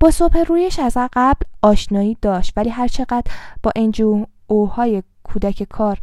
[0.00, 5.98] با صبح رویش از قبل آشنایی داشت ولی هرچقدر با انجو اوهای کودک کار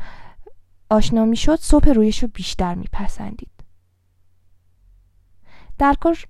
[0.89, 3.63] آشنا می‌شد صبح رویش رو بیشتر میپسندید.
[5.77, 6.25] در کار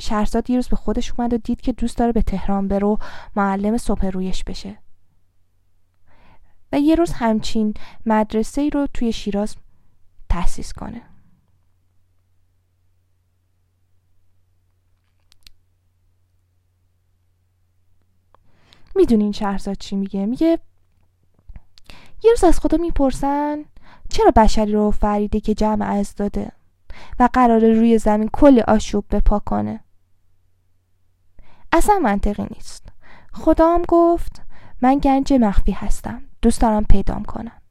[0.00, 2.96] شهرزاد یه روز به خودش اومد و دید که دوست داره به تهران بره و
[3.36, 4.78] معلم صبح رویش بشه.
[6.80, 7.74] یه روز همچین
[8.06, 9.56] مدرسه ای رو توی شیراز
[10.28, 11.02] تأسیس کنه.
[18.94, 20.58] می‌دونین شهرزاد چی میگه؟ میگه
[22.24, 23.64] یه روز از خدا می‌پرسن
[24.08, 26.52] چرا بشری رو فریده که جمع از داده
[27.18, 29.80] و قراره روی زمین کلی آشوب بپا کنه؟
[31.72, 32.88] اصلا منطقی نیست.
[33.32, 34.42] خدا هم گفت
[34.82, 36.22] من گنج مخفی هستم.
[36.46, 37.62] دوست دارم پیدام کنم.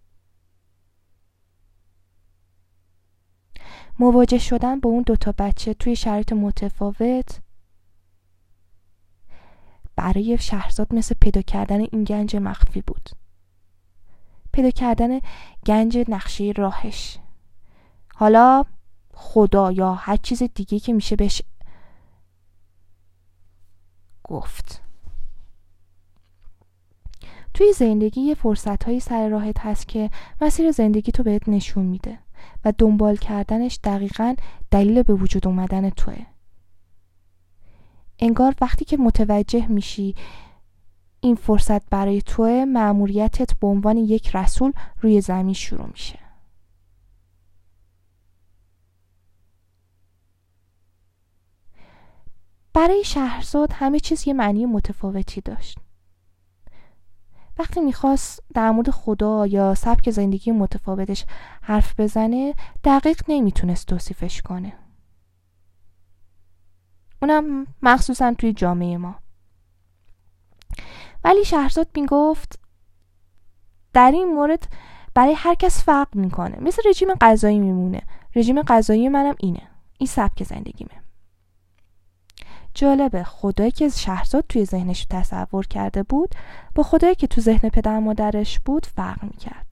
[4.00, 7.42] مواجه شدن با اون دوتا بچه توی شرایط متفاوت
[9.96, 13.10] برای شهرزاد مثل پیدا کردن این گنج مخفی بود.
[14.52, 15.20] پیدا کردن
[15.66, 17.20] گنج نقشه راهش.
[18.16, 18.66] حالا
[19.14, 21.42] خدا یا هر چیز دیگه که میشه بهش
[24.24, 24.85] گفت.
[27.56, 30.10] توی زندگی یه فرصت هایی سر راهت هست که
[30.42, 32.20] مسیر زندگی تو بهت نشون میده
[32.66, 34.36] و دنبال کردنش دقیقا
[34.72, 36.26] دلیل به وجود اومدن توه.
[38.20, 40.16] انگار وقتی که متوجه میشی
[41.20, 46.20] این فرصت برای توه معموریتت به عنوان یک رسول روی زمین شروع میشه.
[52.74, 55.85] برای شهرزاد همه چیز یه معنی متفاوتی داشت.
[57.60, 61.26] وقتی می‌خواست در مورد خدا یا سبک زندگی متفاوتش
[61.62, 64.74] حرف بزنه دقیق نمی‌تونست توصیفش کنه.
[67.22, 69.16] اونم مخصوصا توی جامعه ما.
[71.24, 72.60] ولی شهرزاد می‌گفت
[73.94, 74.68] در این مورد
[75.14, 76.58] برای هر کس فرق می‌کنه.
[76.62, 78.02] مثل رژیم غذایی میمونه.
[78.36, 79.62] رژیم غذایی منم اینه.
[79.98, 81.05] این سبک زندگیمه.
[82.76, 83.24] جالبه.
[83.24, 86.36] خدایی که شهرزاد توی ذهنش تصور کرده بود
[86.76, 89.66] با خدایی که تو ذهن پدر مادرش بود فرق می‌کرد.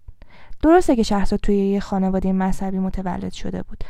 [0.62, 3.84] درسته که شهرزاد توی یه خانواده مذهبی متولد شده بود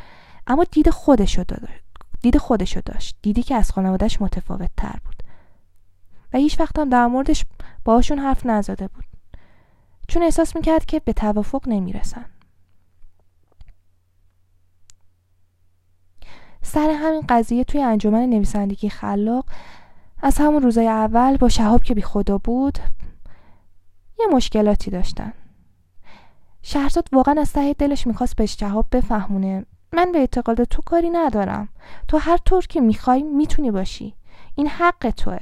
[0.46, 1.84] اما دید خودشو داشت
[2.22, 3.16] دید خودشو داشت.
[3.22, 5.22] دیدی که از خانوادهش متفاوت تر بود.
[6.32, 7.44] و هیچ وقت هم در موردش
[7.84, 9.04] باشون حرف نزده بود.
[10.08, 12.24] چون احساس می‌کرد که به توافق نمی‌رسن.
[16.64, 19.46] سر همین قضیه توی انجمن نویسندگی خلاق
[20.22, 22.78] از همون روزای اول با شهاب که بی خدا بود
[24.18, 25.32] یه مشکلاتی داشتن.
[26.62, 29.66] شهرزاد واقعا از ته دلش می‌خواست به شهاب بفهمونه.
[29.92, 31.68] من به اعتقاد تو کاری ندارم.
[32.08, 34.14] تو هر طور که می‌خوای می‌تونی باشی.
[34.54, 35.38] این حق توه.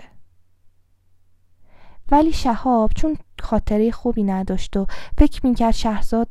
[2.13, 4.87] ولی شهاب چون خاطره خوبی نداشت و
[5.19, 6.29] فکر می‌کرد شهرزاد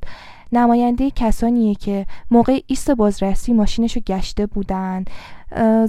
[0.52, 5.06] نماینده کسانیه که موقع ایست بازرسی ماشینشو گشته بودن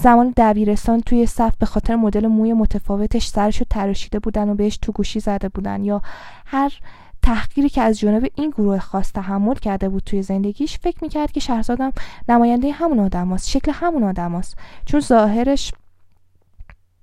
[0.00, 4.92] زمان دبیرستان توی صف به خاطر مدل موی متفاوتش سرشو تراشیده بودن و بهش تو
[4.92, 6.02] گوشی زده بودن یا
[6.46, 6.72] هر
[7.22, 11.40] تحقیری که از جانب این گروه خاص تحمل کرده بود توی زندگیش فکر می‌کرد که
[11.40, 11.92] شهرزادم
[12.28, 13.48] نماینده همون آدم هست.
[13.48, 14.56] شکل همون آدم هست.
[14.84, 15.72] چون ظاهرش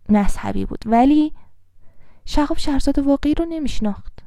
[0.09, 1.33] مذهبی بود ولی
[2.25, 4.19] شهاب شهرزاد واقعی رو نمیشناخت.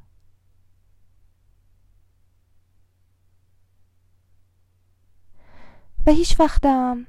[6.07, 7.07] و هیچ وقتم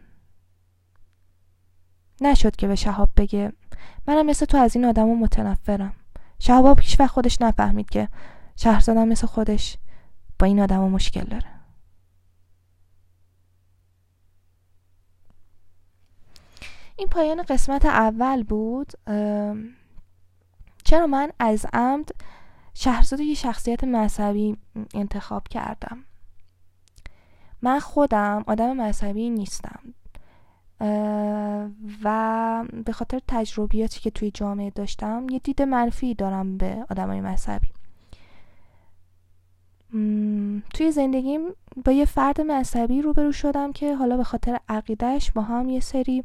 [2.22, 3.54] نشد که به شهاب بگه.
[4.08, 5.94] منم مثل تو از این آدم متنفرم.
[6.40, 8.10] شهاب هیچ وقت خودش نفهمید که
[8.56, 9.78] شهرزادم مثل خودش
[10.40, 11.54] با این آدم مشکل داره.
[16.98, 18.92] این پایان قسمت اول بود.
[20.84, 22.10] چرا من از عمد
[22.74, 24.58] شهرزاد یه شخصیت مذهبی
[24.94, 26.04] انتخاب کردم؟
[27.62, 29.80] من خودم آدم مذهبی نیستم.
[32.04, 37.70] و به خاطر تجربیاتی که توی جامعه داشتم یه دید منفی دارم به آدمای مذهبی.
[40.74, 41.42] توی زندگیم
[41.86, 46.24] با یه فرد مذهبی روبرو شدم که حالا به خاطر عقیدهش با هم یه سری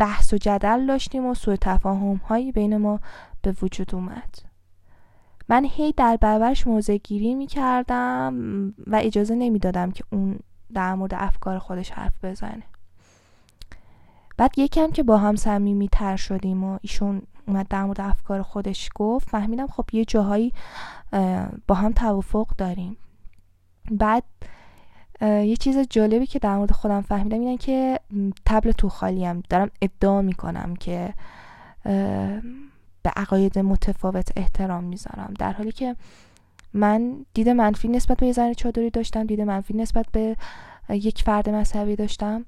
[0.00, 3.00] بحث و جدل داشتیم و سوء تفاهم هایی بین ما
[3.42, 4.34] به وجود اومد.
[5.48, 8.34] من هی در برابرش موضع گیری می کردم
[8.86, 10.38] و اجازه نمی‌دادم که اون
[10.74, 12.62] در مورد افکار خودش حرف بزنه.
[14.36, 18.90] بعد یکم که با هم صمیمی تر شدیم و ایشون اومد در مورد افکار خودش
[18.94, 20.52] گفت فهمیدم خب یه جاهایی
[21.68, 22.96] با هم توافق داریم.
[23.90, 24.24] بعد
[25.20, 28.00] یه چیز جالبی که در مورد خودم فهمیدم اینه که
[28.46, 31.14] تبل تو خالیم دارم ادعا می‌کنم که
[33.02, 35.34] به عقاید متفاوت احترام می‌ذارم.
[35.38, 35.96] در حالی که
[36.74, 40.36] من دید منفی نسبت به یه زن چادری داشتم دید منفی نسبت به
[40.88, 42.44] یک فرد مذهبی داشتم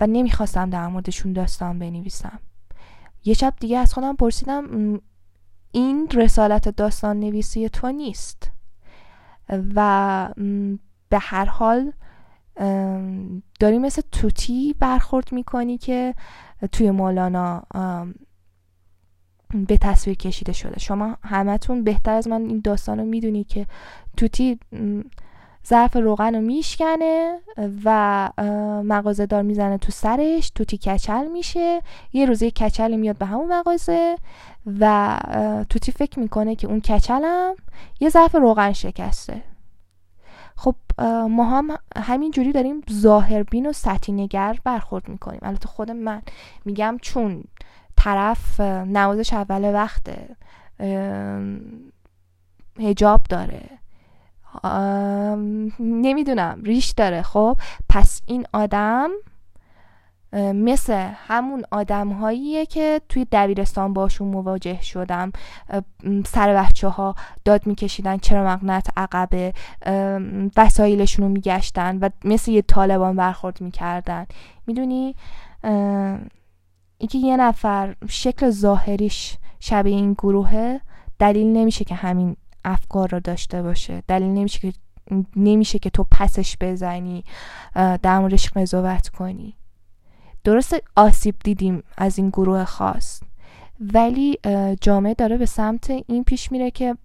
[0.00, 2.38] و نمی‌خواستم در موردشون داستان بنویسم.
[3.24, 5.00] یه شب دیگه از خودم پرسیدم
[5.72, 8.50] این رسالت داستان نویسی تو نیست؟
[9.74, 10.28] و
[11.10, 11.92] به هر حال
[13.60, 16.14] داری مثل توتی برخورد می‌کنی که
[16.72, 17.62] توی مولانا
[19.68, 20.78] به تصویر کشیده شده.
[20.78, 23.66] شما همتون بهتر از من این داستان رو می‌دونی که
[24.16, 24.58] توتی
[25.66, 27.38] ظرف روغن رو میشکنه
[27.84, 28.30] و
[28.84, 31.82] مغازه دار می‌زنه تو سرش توتی کچل میشه.
[32.12, 34.16] یه روزه کچلی میاد به همون مغازه
[34.80, 35.18] و
[35.68, 37.54] توتی فکر می‌کنه که اون کچلم
[38.00, 39.42] یه ظرف روغن شکسته.
[40.60, 40.74] خب
[41.28, 45.40] ما هم همین جوری داریم ظاهربین و سطحی نگر برخورد می‌کنیم.
[45.42, 46.22] البته خود من
[46.64, 47.44] میگم چون
[47.96, 50.36] طرف نوازش اول وقته
[52.78, 53.68] هجاب داره.
[55.80, 57.22] نمی‌دونم ریش داره.
[57.22, 59.10] خب پس این آدم
[60.32, 65.32] مثل همون آدم هاییه که توی دبیرستان باشون مواجه شدم.
[66.26, 67.14] سر بچه ها
[67.44, 69.52] داد میکشیدن چرا مقنعت عقبه
[70.56, 74.26] وسایلشون رو میگشتن و مثل یه طالبان برخورد می‌کردن.
[74.66, 75.14] می‌دونی؟
[76.98, 80.80] اینکه یه نفر شکل ظاهریش شبیه این گروهه
[81.18, 84.02] دلیل نمیشه که همین افکار رو داشته باشه.
[84.08, 84.72] دلیل نمیشه که
[85.36, 87.24] نمیشه که تو پسش بزنی
[87.74, 89.56] در موردش قضاوت کنی.
[90.44, 93.20] درست آسیب دیدیم از این گروه خاص
[93.80, 94.38] ولی
[94.80, 96.96] جامعه داره به سمت این پیش میره که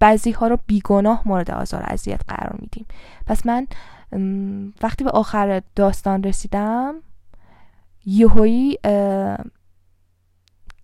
[0.00, 2.86] بعضی ها رو بیگناه مورد آزار اذیت قرار میدیم.
[3.26, 3.66] پس من
[4.82, 6.94] وقتی به آخر داستان رسیدم
[8.06, 8.78] یهویی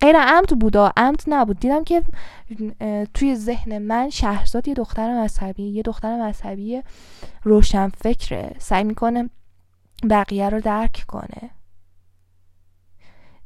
[0.01, 1.61] غیر عمد بود عمد نبود.
[1.61, 2.03] دیدم که
[3.15, 6.83] توی ذهن من شهرزاد یه دختر مذهبی یه دختر مذهبی
[7.43, 9.31] روشن فکره سعی می‌کنه
[10.11, 11.51] بقیه رو درک کنه.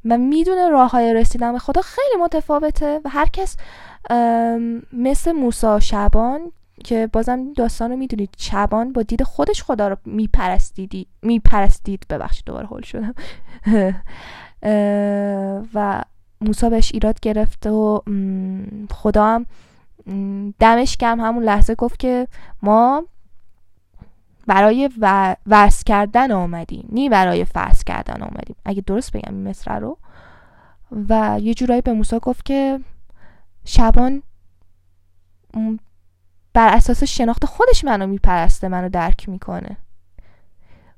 [0.05, 3.57] و می‌دونه راه های رسیدن به خدا خیلی متفاوته و هر کس
[4.93, 6.51] مثل موسا شبان
[6.83, 12.05] که بازم داستان رو می‌دونید شبان با دید خودش خدا رو میپرستیدی میپرستید.
[12.09, 13.13] ببخشید دوباره هول شدم.
[15.73, 16.03] و
[16.41, 17.99] موسا بهش ایراد گرفته و
[18.91, 19.45] خدا هم
[20.59, 22.27] دمش کم همون لحظه گفت که
[22.61, 23.03] ما
[24.47, 24.89] برای
[25.45, 26.87] ورس کردن آمدیم.
[26.91, 28.55] نی برای فرس کردن آمدیم.
[28.65, 29.97] اگه درست بگم این مصره رو.
[31.09, 32.79] و یه جورایی به موسی گفت که
[33.65, 34.23] شبان
[36.53, 39.77] بر اساس شناخت خودش منو میپرسته منو درک می‌کنه.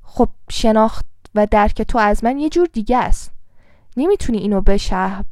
[0.04, 3.32] خب شناخت و درک تو از من یه جور دیگه است.
[3.98, 4.78] نمی‌تونی اینو به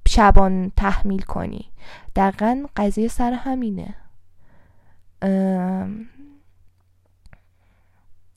[0.07, 1.71] شبان تحمیل کنی.
[2.15, 3.95] دقیقا قضیه سر همینه.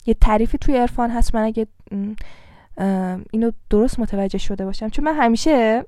[0.07, 1.67] یه تعریفی توی عرفان هست من اگه
[3.31, 4.89] اینو درست متوجه شده باشم.
[4.89, 5.85] چون من همیشه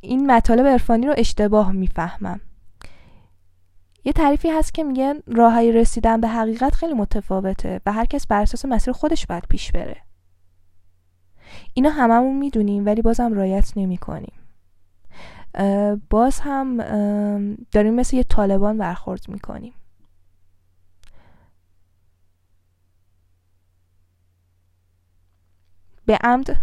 [0.00, 2.40] این مطالب عرفانی رو اشتباه می‌فهمم.
[4.04, 8.42] یه تعریفی هست که میگن راههای رسیدن به حقیقت خیلی متفاوته و هر کس بر
[8.42, 9.96] اساس مسیر خودش باید پیش بره.
[11.74, 14.32] اینا هممون می‌دونیم ولی بازم رایت نمی کنیم
[16.10, 16.76] باز هم
[17.72, 19.72] داریم مثل یه طالبان برخورد می‌کنیم.
[26.06, 26.56] به عمد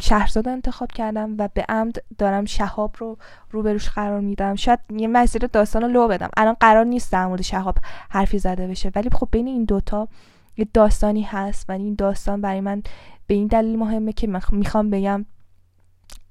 [0.00, 3.18] شهرزاد انتخاب کردم و به عمد دارم شهاب رو
[3.50, 4.54] روبروش قرار میدم.
[4.54, 6.30] شاید یه مسیر داستان رو لو بدم.
[6.36, 7.78] الان قرار نیست در مورد شهاب
[8.10, 10.08] حرفی زده بشه ولی خب بین این دوتا
[10.56, 12.82] یه داستانی هست و این داستان برای من
[13.26, 15.24] به این دلیل مهمه که می‌خوام بگم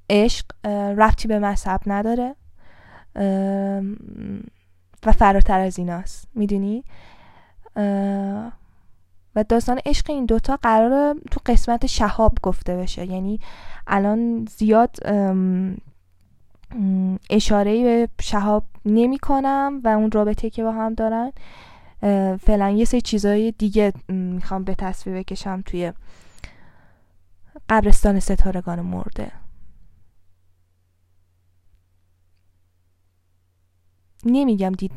[0.09, 0.45] عشق
[0.97, 2.35] رفتی به مذهب نداره
[5.05, 6.27] و فراتر از ایناست.
[6.35, 6.83] می‌دونی؟
[9.35, 13.05] و داستان عشق این دوتا قرار تو قسمت شهاب گفته بشه.
[13.05, 13.39] یعنی
[13.87, 14.95] الان زیاد
[17.29, 21.31] اشاره به شهاب نمی کنم و اون رابطه که با هم دارن
[22.37, 25.93] فعلا یه سری چیزای دیگه می‌خوام به تصویر بکشم توی
[27.69, 29.31] قبرستان ستارگان مرده.
[34.25, 34.91] نمیگم دید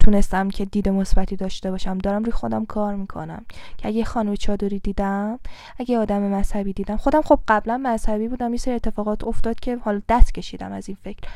[0.00, 1.98] تونستم که دید مثبتی داشته باشم.
[1.98, 3.44] دارم روی خودم کار می‌کنم.
[3.78, 5.38] که اگه خانم چادری دیدم
[5.78, 6.96] اگه آدم مذهبی دیدم.
[6.96, 8.52] خودم خب قبلا مذهبی بودم.
[8.52, 11.28] یه سری اتفاقات افتاد که حالا دست کشیدم از این فکر.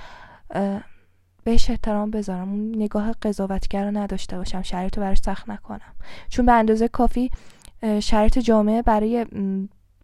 [1.45, 2.51] بهش احترام بذارم.
[2.51, 4.63] اون نگاه قضاوتگر رو نداشته باشم.
[4.63, 5.95] شرایط رو براش سخت نکنم.
[6.29, 7.31] چون به اندازه کافی
[8.01, 9.27] شرایط جامعه برای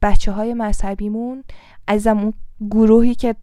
[0.03, 1.45] بچه های مذهبیمون
[1.89, 2.33] عزیزم اون
[2.71, 3.35] گروهی که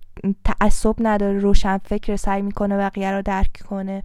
[0.43, 4.03] تعصب نداره روشن فکر سعی می‌کنه بقیه رو درک کنه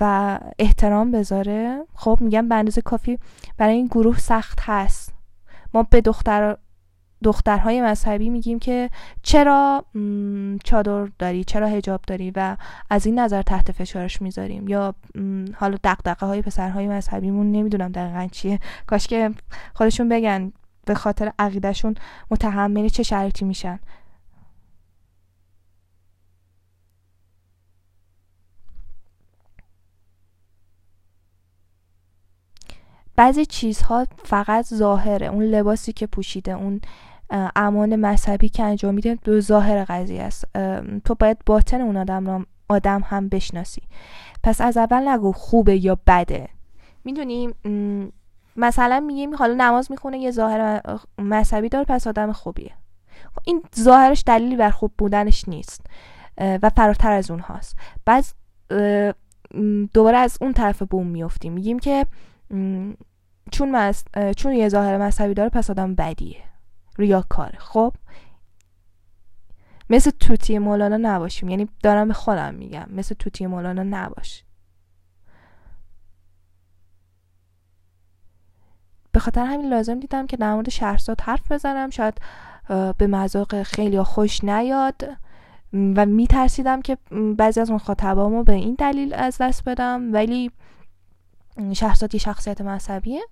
[0.00, 1.84] و احترام بذاره.
[1.94, 3.18] خب میگم به اندازه کافی
[3.56, 5.14] برای این گروه سخت هست.
[5.74, 6.56] ما به دختر
[7.22, 8.90] دخترهای مذهبی میگیم که
[9.22, 9.84] چرا
[10.64, 12.56] چادر داری؟ چرا هجاب داری؟ و
[12.90, 14.68] از این نظر تحت فشارش می‌ذاریم.
[14.68, 14.94] یا
[15.54, 18.60] حالا دقدقه های پسرهای مذهبیمون نمی‌دونم دقیقا چیه.
[18.86, 19.30] کاش که
[19.74, 20.52] خودشون بگن
[20.86, 21.94] به خاطر عقیدهشون
[22.30, 23.78] متحمل چه شرایطی میشن.
[33.16, 35.26] بعضی چیزها فقط ظاهره.
[35.26, 36.80] اون لباسی که پوشیده اون
[37.56, 40.56] امان مذهبی که انجام میده به ظاهر قضیه است.
[41.04, 43.82] تو باید باطن اون آدم آدم هم بشناسی.
[44.42, 46.48] پس از اول نگو خوبه یا بده.
[47.04, 47.54] می‌دونی
[48.56, 50.82] مثلا میگیم حالا نماز می‌خونه یه ظاهر
[51.18, 52.72] مذهبی داره پس آدم خوبیه.
[53.44, 55.86] این ظاهرش دلیلی بر خوب بودنش نیست
[56.38, 57.76] و فراتر از اون هاست.
[58.04, 58.24] بعد
[59.94, 62.06] دوباره از اون طرف بوم میفتیم میگیم که
[63.52, 63.92] چون,
[64.36, 66.42] چون یه ظاهر مذهبی داره پس آدم بدیه.
[66.98, 67.58] ریاکاره.
[67.58, 67.94] خب؟
[69.90, 71.48] مثل توتی مولانا نباشیم.
[71.48, 72.86] یعنی دارم به خودم میگم.
[72.90, 74.44] مثل توتی مولانا نباش.
[79.16, 81.90] به خاطر همین لازم دیدم که در مورد شهرزاد حرف بزنم.
[81.90, 82.20] شاید
[82.98, 85.16] به مذاق خیلی خوش نیاد.
[85.72, 86.98] و میترسیدم که
[87.36, 90.12] بعضی از مخاطبامو به این دلیل از دست بدم.
[90.12, 90.50] ولی
[91.72, 93.22] شهرزاد یه شخصیت مذهبیه.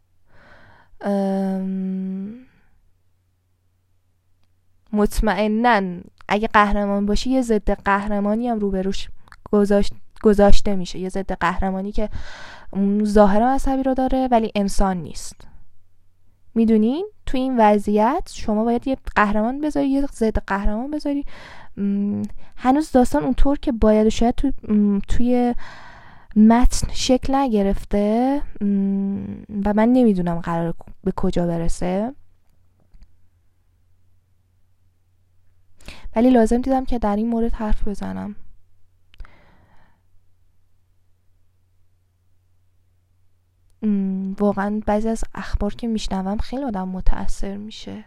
[4.93, 9.09] مطمئنا اگه قهرمان باشی یه ضد قهرمانی هم روبروش
[9.53, 10.99] گذاشت گذاشته میشه.
[10.99, 12.09] یه ضد قهرمانی که
[13.05, 15.53] ظاهر مذهبی رو داره ولی انسان نیست.
[16.55, 21.24] می‌دونین؟ تو این وضعیت شما باید یه قهرمان بذاری یه ضد قهرمان بذاری.
[22.57, 24.52] هنوز داستان اونطور که باید شاید تو
[25.09, 25.55] توی
[26.36, 28.42] متن شکل نگرفته.
[29.64, 30.74] و من نمی‌دونم قرار
[31.05, 32.12] به کجا برسه.
[36.16, 38.36] ولی لازم دیدم که در این مورد حرف بزنم.
[44.39, 48.05] واقعا بعضی از اخبار که میشنوم خیلی آدم متاثر میشه.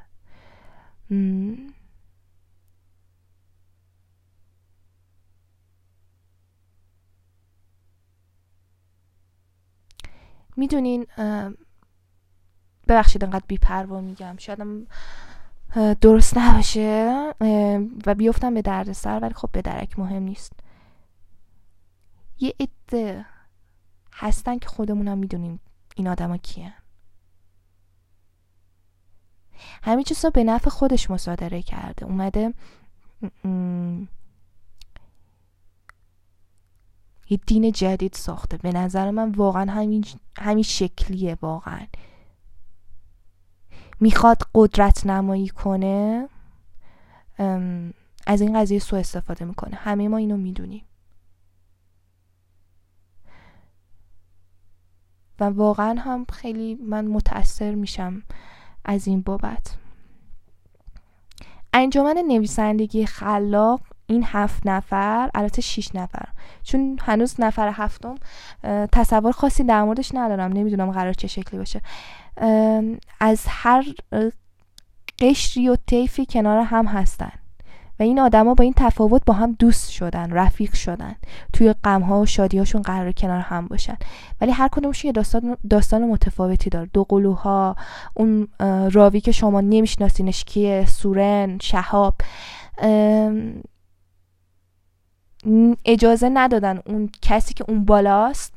[10.57, 11.07] می‌دونین
[12.87, 14.35] ببخشید انقدر بیپروا میگم.
[14.37, 14.87] شایدم
[16.01, 17.33] درست نباشه
[18.05, 20.53] و بیفتم به درد سر ولی خب به درک مهم نیست.
[22.39, 23.25] یه عده
[24.13, 25.59] هستن که خودمونم می‌دونیم.
[25.97, 26.73] این آدما کیه
[29.83, 32.05] همین چیزا به نفع خودش مصادره کرده.
[32.05, 32.53] اومده
[37.29, 38.57] یه دین جدید ساخته.
[38.57, 40.05] به نظر من واقعا همین,
[40.37, 41.87] همین شکلیه واقعا.
[43.99, 46.29] می‌خواد قدرت نمایی کنه
[48.27, 49.75] از این قضیه سوء استفاده می‌کنه.
[49.75, 50.83] همه ما اینو می‌دونیم.
[55.39, 58.23] و واقعا هم خیلی من متاثر میشم
[58.85, 59.77] از این بابت.
[61.73, 66.25] انجمن نویسندگی خلاق این هفت نفر البته شیش نفر
[66.63, 68.15] چون هنوز نفر هفتم
[68.91, 71.81] تصور خاصی در موردش ندارم نمی‌دونم قرار چه شکلی باشه.
[73.19, 73.85] از هر
[75.19, 77.31] قشری و طیفی کنار هم هستن.
[77.99, 81.15] و این آدما با این تفاوت با هم دوست شدن رفیق شدن.
[81.53, 83.97] توی غمها و شادیهاشون قرار کنار هم باشن.
[84.41, 86.89] ولی هر کدومشون یه داستان, داستان متفاوتی داره.
[86.93, 87.75] دو قلوها
[88.13, 88.47] اون
[88.91, 92.15] راوی که شما نمیشناسینش کیه؟ سورن شهاب.
[95.85, 98.53] اجازه ندادن اون کسی که اون بالاست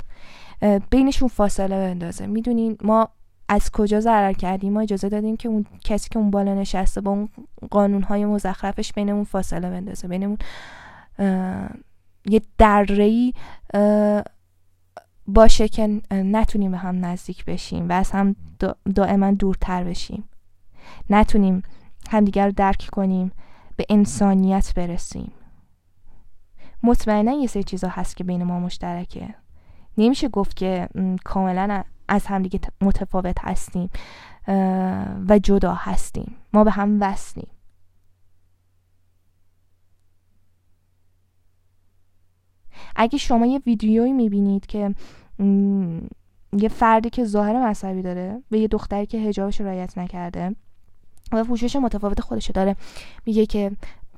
[0.91, 2.26] بینشون فاصله بندازه.
[2.26, 3.09] می‌دونین ما
[3.53, 7.11] از کجا ضرر کردیم؟ ما اجازه دادیم که اون کسی که اون بالا نشسته با
[7.11, 7.28] اون
[7.70, 10.38] قانون های مزخرفش بینمون فاصله بندازه بینمون
[12.26, 13.32] یه دره
[15.26, 18.36] باشه که نتونیم به هم نزدیک بشیم و از هم
[18.94, 20.24] دائما دورتر بشیم.
[21.11, 21.62] نتونیم
[22.11, 23.32] همدیگر رو درک کنیم
[23.76, 25.32] به انسانیت برسیم.
[26.82, 29.34] مطمئنا یه سری چیزا هست که بین ما مشترکه.
[29.98, 30.88] نمیشه گفت که
[31.24, 33.91] کاملا از همدیگه متفاوت هستیم
[35.29, 36.37] و جدا هستیم.
[36.53, 37.49] ما به هم وصلیم.
[42.97, 44.95] اگه شما یه ویدیویی می‌بینید که
[46.59, 50.57] یه فردی که ظاهر مذهبی داره به یه دختری که هجابش رایت نکرده
[51.33, 52.77] و پوشش متفاوت خودش داره
[53.27, 53.73] میگه که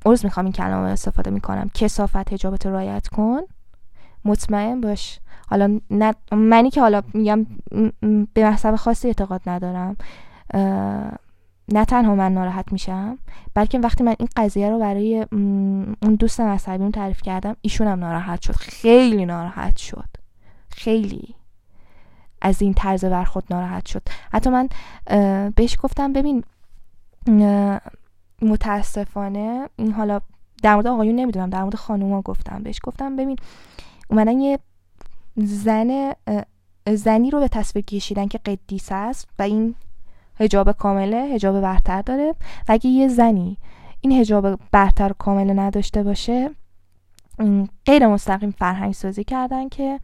[0.06, 1.70] عرض می‌خوام این کلمه استفاده می‌کنم.
[1.74, 3.40] کسافت هجابت رایت کن.
[4.24, 5.20] مطمئن باش.
[5.52, 7.46] حالا نه منی که حالا میگم
[8.34, 9.96] به مذهب خاصی اعتقاد ندارم
[11.68, 13.18] نه تنها من ناراحت میشم
[13.54, 15.26] بلکه وقتی من این قضیه رو برای
[16.02, 20.08] اون دوست مذهبیم تعریف کردم ایشون هم ناراحت شد خیلی ناراحت شد
[20.68, 21.34] خیلی
[22.42, 24.02] از این طرز برخود ناراحت شد.
[24.32, 24.68] حتی من
[25.56, 26.44] بهش گفتم ببین
[28.42, 30.20] متاسفانه این حالا
[30.62, 33.36] در مورد آقایون نمی‌دونم در مورد خانوما گفتم بهش گفتم ببین
[34.10, 34.58] اومدن یه
[35.36, 36.12] زن
[36.88, 39.74] زنی رو به تصویر کشیدن که قدیس است و این
[40.40, 42.34] هجاب کامله هجاب برتر داره.
[42.68, 43.56] و اگه یه زنی
[44.00, 46.50] این هجاب برتر و کامله نداشته باشه
[47.86, 50.00] غیر مستقیم فرهنگ سازی کردن که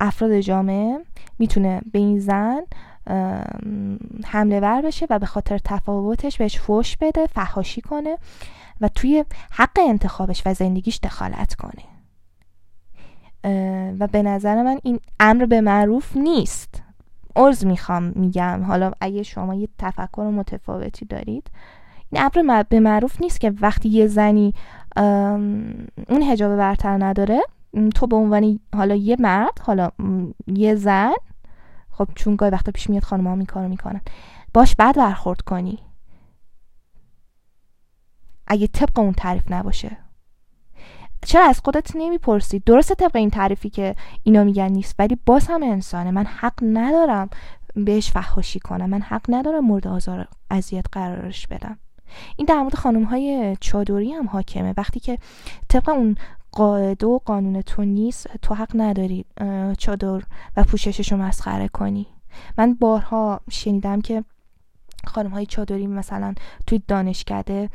[0.00, 0.98] افراد جامعه
[1.38, 2.60] می‌تونه به این زن
[4.24, 8.18] حمله ور بشه و به خاطر تفاوتش بهش فوش بده فهاشی کنه
[8.80, 11.97] و توی حق انتخابش و زندگیش دخالت کنه.
[13.98, 16.82] و به نظر من این امر به معروف نیست.
[17.36, 18.64] عرض می‌خوام میگم.
[18.64, 21.50] حالا اگه شما یه تفکر متفاوتی دارید
[22.10, 24.54] این امر به معروف نیست که وقتی یه زنی
[26.08, 27.40] اون هجاب برتر نداره
[27.94, 29.90] تو به عنوان حالا یه مرد حالا
[30.46, 31.12] یه زن
[31.90, 34.00] خب چون گاهی وقتا پیش میاد خانم ها این کارو می‌کنن
[34.54, 35.78] باش بعد برخورد کنی.
[38.46, 39.96] اگه طبق اون تعریف نباشه.
[41.26, 45.62] چرا از خودت نمی‌پرسی؟ درسته طبق این تعریفی که اینا میگن نیست ولی باز هم
[45.62, 46.10] انسانه.
[46.10, 47.30] من حق ندارم
[47.74, 48.90] بهش فحاشی کنم.
[48.90, 51.78] من حق ندارم مورد آزار اذیت قرارش بدم.
[52.36, 54.74] این در مورد خانم های چادری هم حاکمه.
[54.76, 55.18] وقتی که
[55.68, 56.16] طبق اون
[56.52, 59.24] قاعده و قانون تو نیست تو حق نداری
[59.78, 60.22] چادر
[60.56, 62.06] و پوششش رو مسخره کنی.
[62.58, 64.24] من بارها شنیدم که
[65.08, 66.34] خانم های چادری مثلا
[66.66, 67.70] توی دانشکده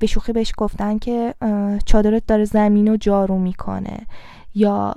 [0.00, 1.34] به شوخی بهش گفتن که
[1.86, 4.06] چادرت داره زمین رو جارو می‌کنه.
[4.54, 4.94] یا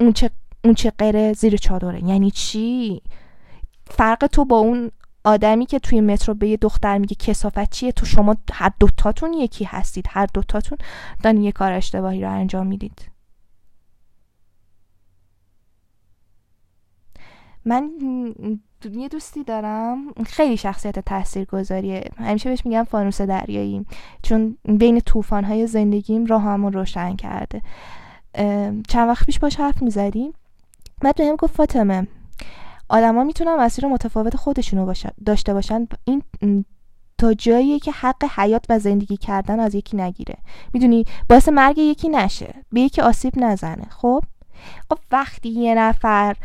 [0.00, 0.30] اون چه
[0.64, 2.04] اون چه قره زیر چادره.
[2.04, 3.02] یعنی چی؟
[3.90, 4.90] فرق تو با اون
[5.24, 9.64] آدمی که توی مترو به یه دختر میگه کسافت چیه؟ تو شما هر دوتاتون یکی
[9.64, 10.06] هستید.
[10.08, 10.78] هر دوتاتون
[11.22, 13.17] دارین یه کار اشتباهی رو انجام می‌دید.
[17.68, 17.90] من
[18.92, 23.86] یه دوستی دارم خیلی شخصیت تأثیر گذاریه همیشه بهش میگم فانوس دریایی.
[24.22, 27.62] چون بین طوفان های زندگیم راه همون روشن کرده.
[28.88, 30.32] چند وقت پیش باش حرف می‌زدیم
[31.02, 32.06] بعد بهم گفت فاطمه
[32.88, 34.94] آدما می‌تونن مسیر متفاوت خودشونو
[35.26, 35.86] داشته باشن.
[36.04, 36.64] این
[37.18, 40.36] تا جاییه که حق حیات و زندگی کردن از یکی نگیره.
[40.72, 42.54] می‌دونی باعث مرگ یکی نشه.
[42.72, 43.86] به یکی آسیب نزنه.
[43.90, 44.22] خب؟
[44.90, 46.36] خب وقتی یه نفر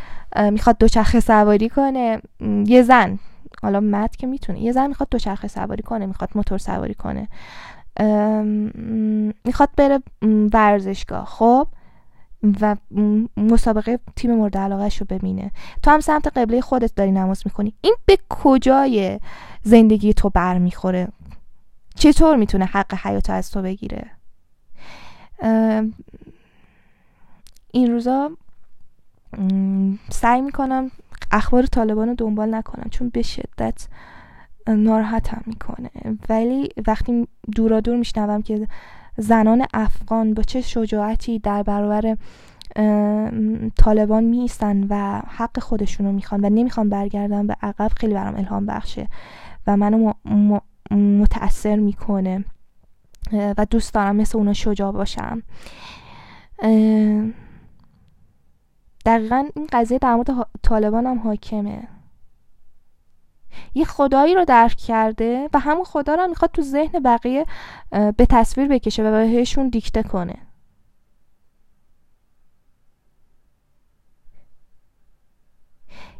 [0.51, 2.22] می‌خواد دوچرخه سواری کنه
[2.66, 3.20] یه زن
[3.61, 7.28] حالا مرد که می‌تونه یه زن می‌خواد دوچرخه سواری کنه می‌خواد موتور سواری کنه
[9.45, 9.99] می‌خواد بره
[10.53, 11.68] ورزشگاه خب؟
[12.61, 12.76] و
[13.38, 15.51] مسابقه تیم مورد علاقهش رو ببینه.
[15.84, 19.20] تو هم سمت قبله خودت داری نماز می‌کنی این به کجای
[19.64, 21.07] زندگی تو برمیخوره؟
[21.95, 24.11] چطور می‌تونه حق حیات از تو بگیره؟
[27.76, 28.32] این روزا
[30.09, 30.91] سعی می‌کنم
[31.32, 33.88] اخبار طالبان رو دنبال نکنم چون به شدت
[34.67, 35.89] ناراحتم می‌کنه.
[36.30, 38.67] ولی وقتی دورا دور میشنوم که
[39.17, 42.17] زنان افغان با چه شجاعتی در برابر
[43.78, 48.65] طالبان میستن و حق خودشون رو می‌خوان و نمی‌خوان برگردن به عقب خیلی برام الهام
[48.65, 49.07] بخشه
[49.67, 50.13] و منو
[50.91, 52.45] متاثر می‌کنه.
[53.32, 55.43] و دوست دارم مثل اونا شجاع باشم.
[59.06, 61.88] دقیقا این قضیه در مورد طالبان هم حاکمه.
[63.74, 67.45] یه خدایی رو درک کرده و همون خدا رو می‌خواد تو ذهن بقیه
[67.91, 70.36] به تصویر بکشه و بهشون دیکته کنه.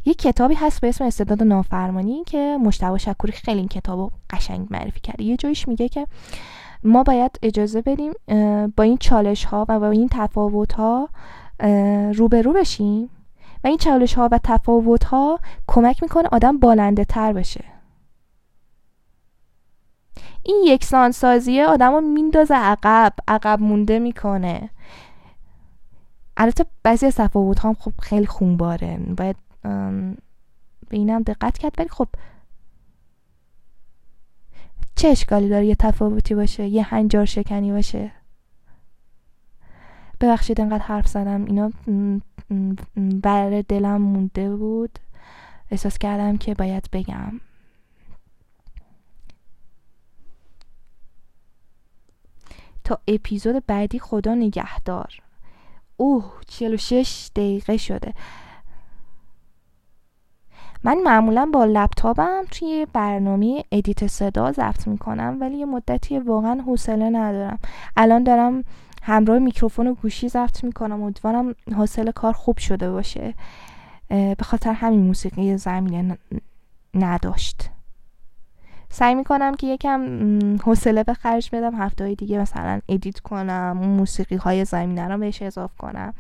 [0.06, 4.68] یه کتابی هست به اسم استعداد نافرمانی که مشتبه شکوری خیلی این کتاب رو قشنگ
[4.70, 5.24] معرفی کرده.
[5.24, 6.08] یه جایش میگه که
[6.84, 8.12] ما باید اجازه بدیم
[8.78, 11.10] با این چالش ها و با این تفاوت ها
[12.16, 13.10] روبرو بشیم؟
[13.64, 17.64] و این چالش ها و تفاوت ها کمک می‌کنه آدم بالنده تر بشه.
[20.44, 24.70] این یکسان سازیه آدم رو میندازه عقب عقب مونده می‌کنه.
[26.38, 28.98] البته بعضی از تفاوت هم خب خیلی خونباره.
[29.18, 29.36] باید
[30.90, 31.74] به اینم دقت کرد.
[31.78, 32.08] ولی خب
[34.96, 38.12] چه اشکالی داره یه تفاوتی باشه یه هنجار شکنی باشه؟
[40.24, 41.46] ببخشید انقدر حرف زدم.
[41.46, 41.72] اینا
[43.24, 45.00] بر دلم مونده بود.
[45.72, 47.40] احساس کردم که باید بگم.
[52.84, 55.22] تا اپیزود بعدی خدا نگهدار.
[55.98, 58.14] اوه 46 دقیقه شده.
[60.84, 67.10] من معمولا با لپتاپم توی برنامه edit صدا ضبط می‌کنم ولی یه مدتی واقعا حوصله
[67.10, 67.60] ندارم.
[67.98, 68.64] الان دارم
[69.06, 71.02] همراه میکروفون و گوشی ضبط می‌کنم.
[71.02, 73.34] امیدوارم حاصل کار خوب شده باشه.
[74.10, 76.18] به خاطر همین موسیقی زمینه
[76.94, 77.70] نداشت.
[78.90, 80.02] سعی می‌کنم که یکم
[80.64, 81.76] حوصله به خرج بدم.
[81.76, 86.14] هفته دیگه مثلا ادیت کنم موسیقی های زمینه رو بهش اضاف کنم.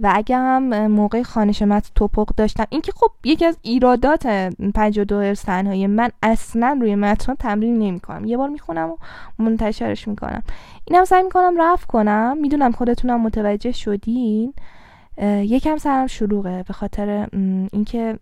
[0.00, 4.26] و اگه هم موقع خانش مت توپق داشتم این که خب یکی از ایرادات
[4.74, 8.96] 52 هرتز تنهایی من اصلا روی متن تمرین نمی کنم یه بار می‌خونم و
[9.38, 10.42] منتشرش می‌کنم.
[10.84, 12.36] اینم سعی می‌کنم رفت کنم.
[12.40, 14.54] می‌دونم خودتونم متوجه شدین.
[15.22, 17.28] یکم سرم شلوغه به خاطر
[17.72, 18.18] اینکه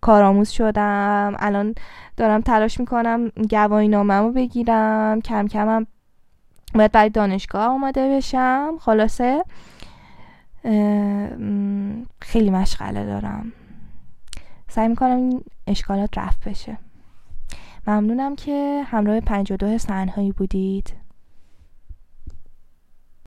[0.00, 1.34] کارآموز شدم.
[1.38, 1.74] الان
[2.16, 5.20] دارم تلاش می‌کنم گواهی ناممو بگیرم.
[5.20, 5.86] کم کمم
[6.74, 8.74] باید برای دانشگاه آماده بشم.
[8.80, 9.44] خلاصه
[12.20, 13.52] خیلی مشغله دارم.
[14.68, 16.78] سعی می‌کنم این اشکالات رفت بشه.
[17.86, 20.99] ممنونم که همراه 52 سنهایی بودید.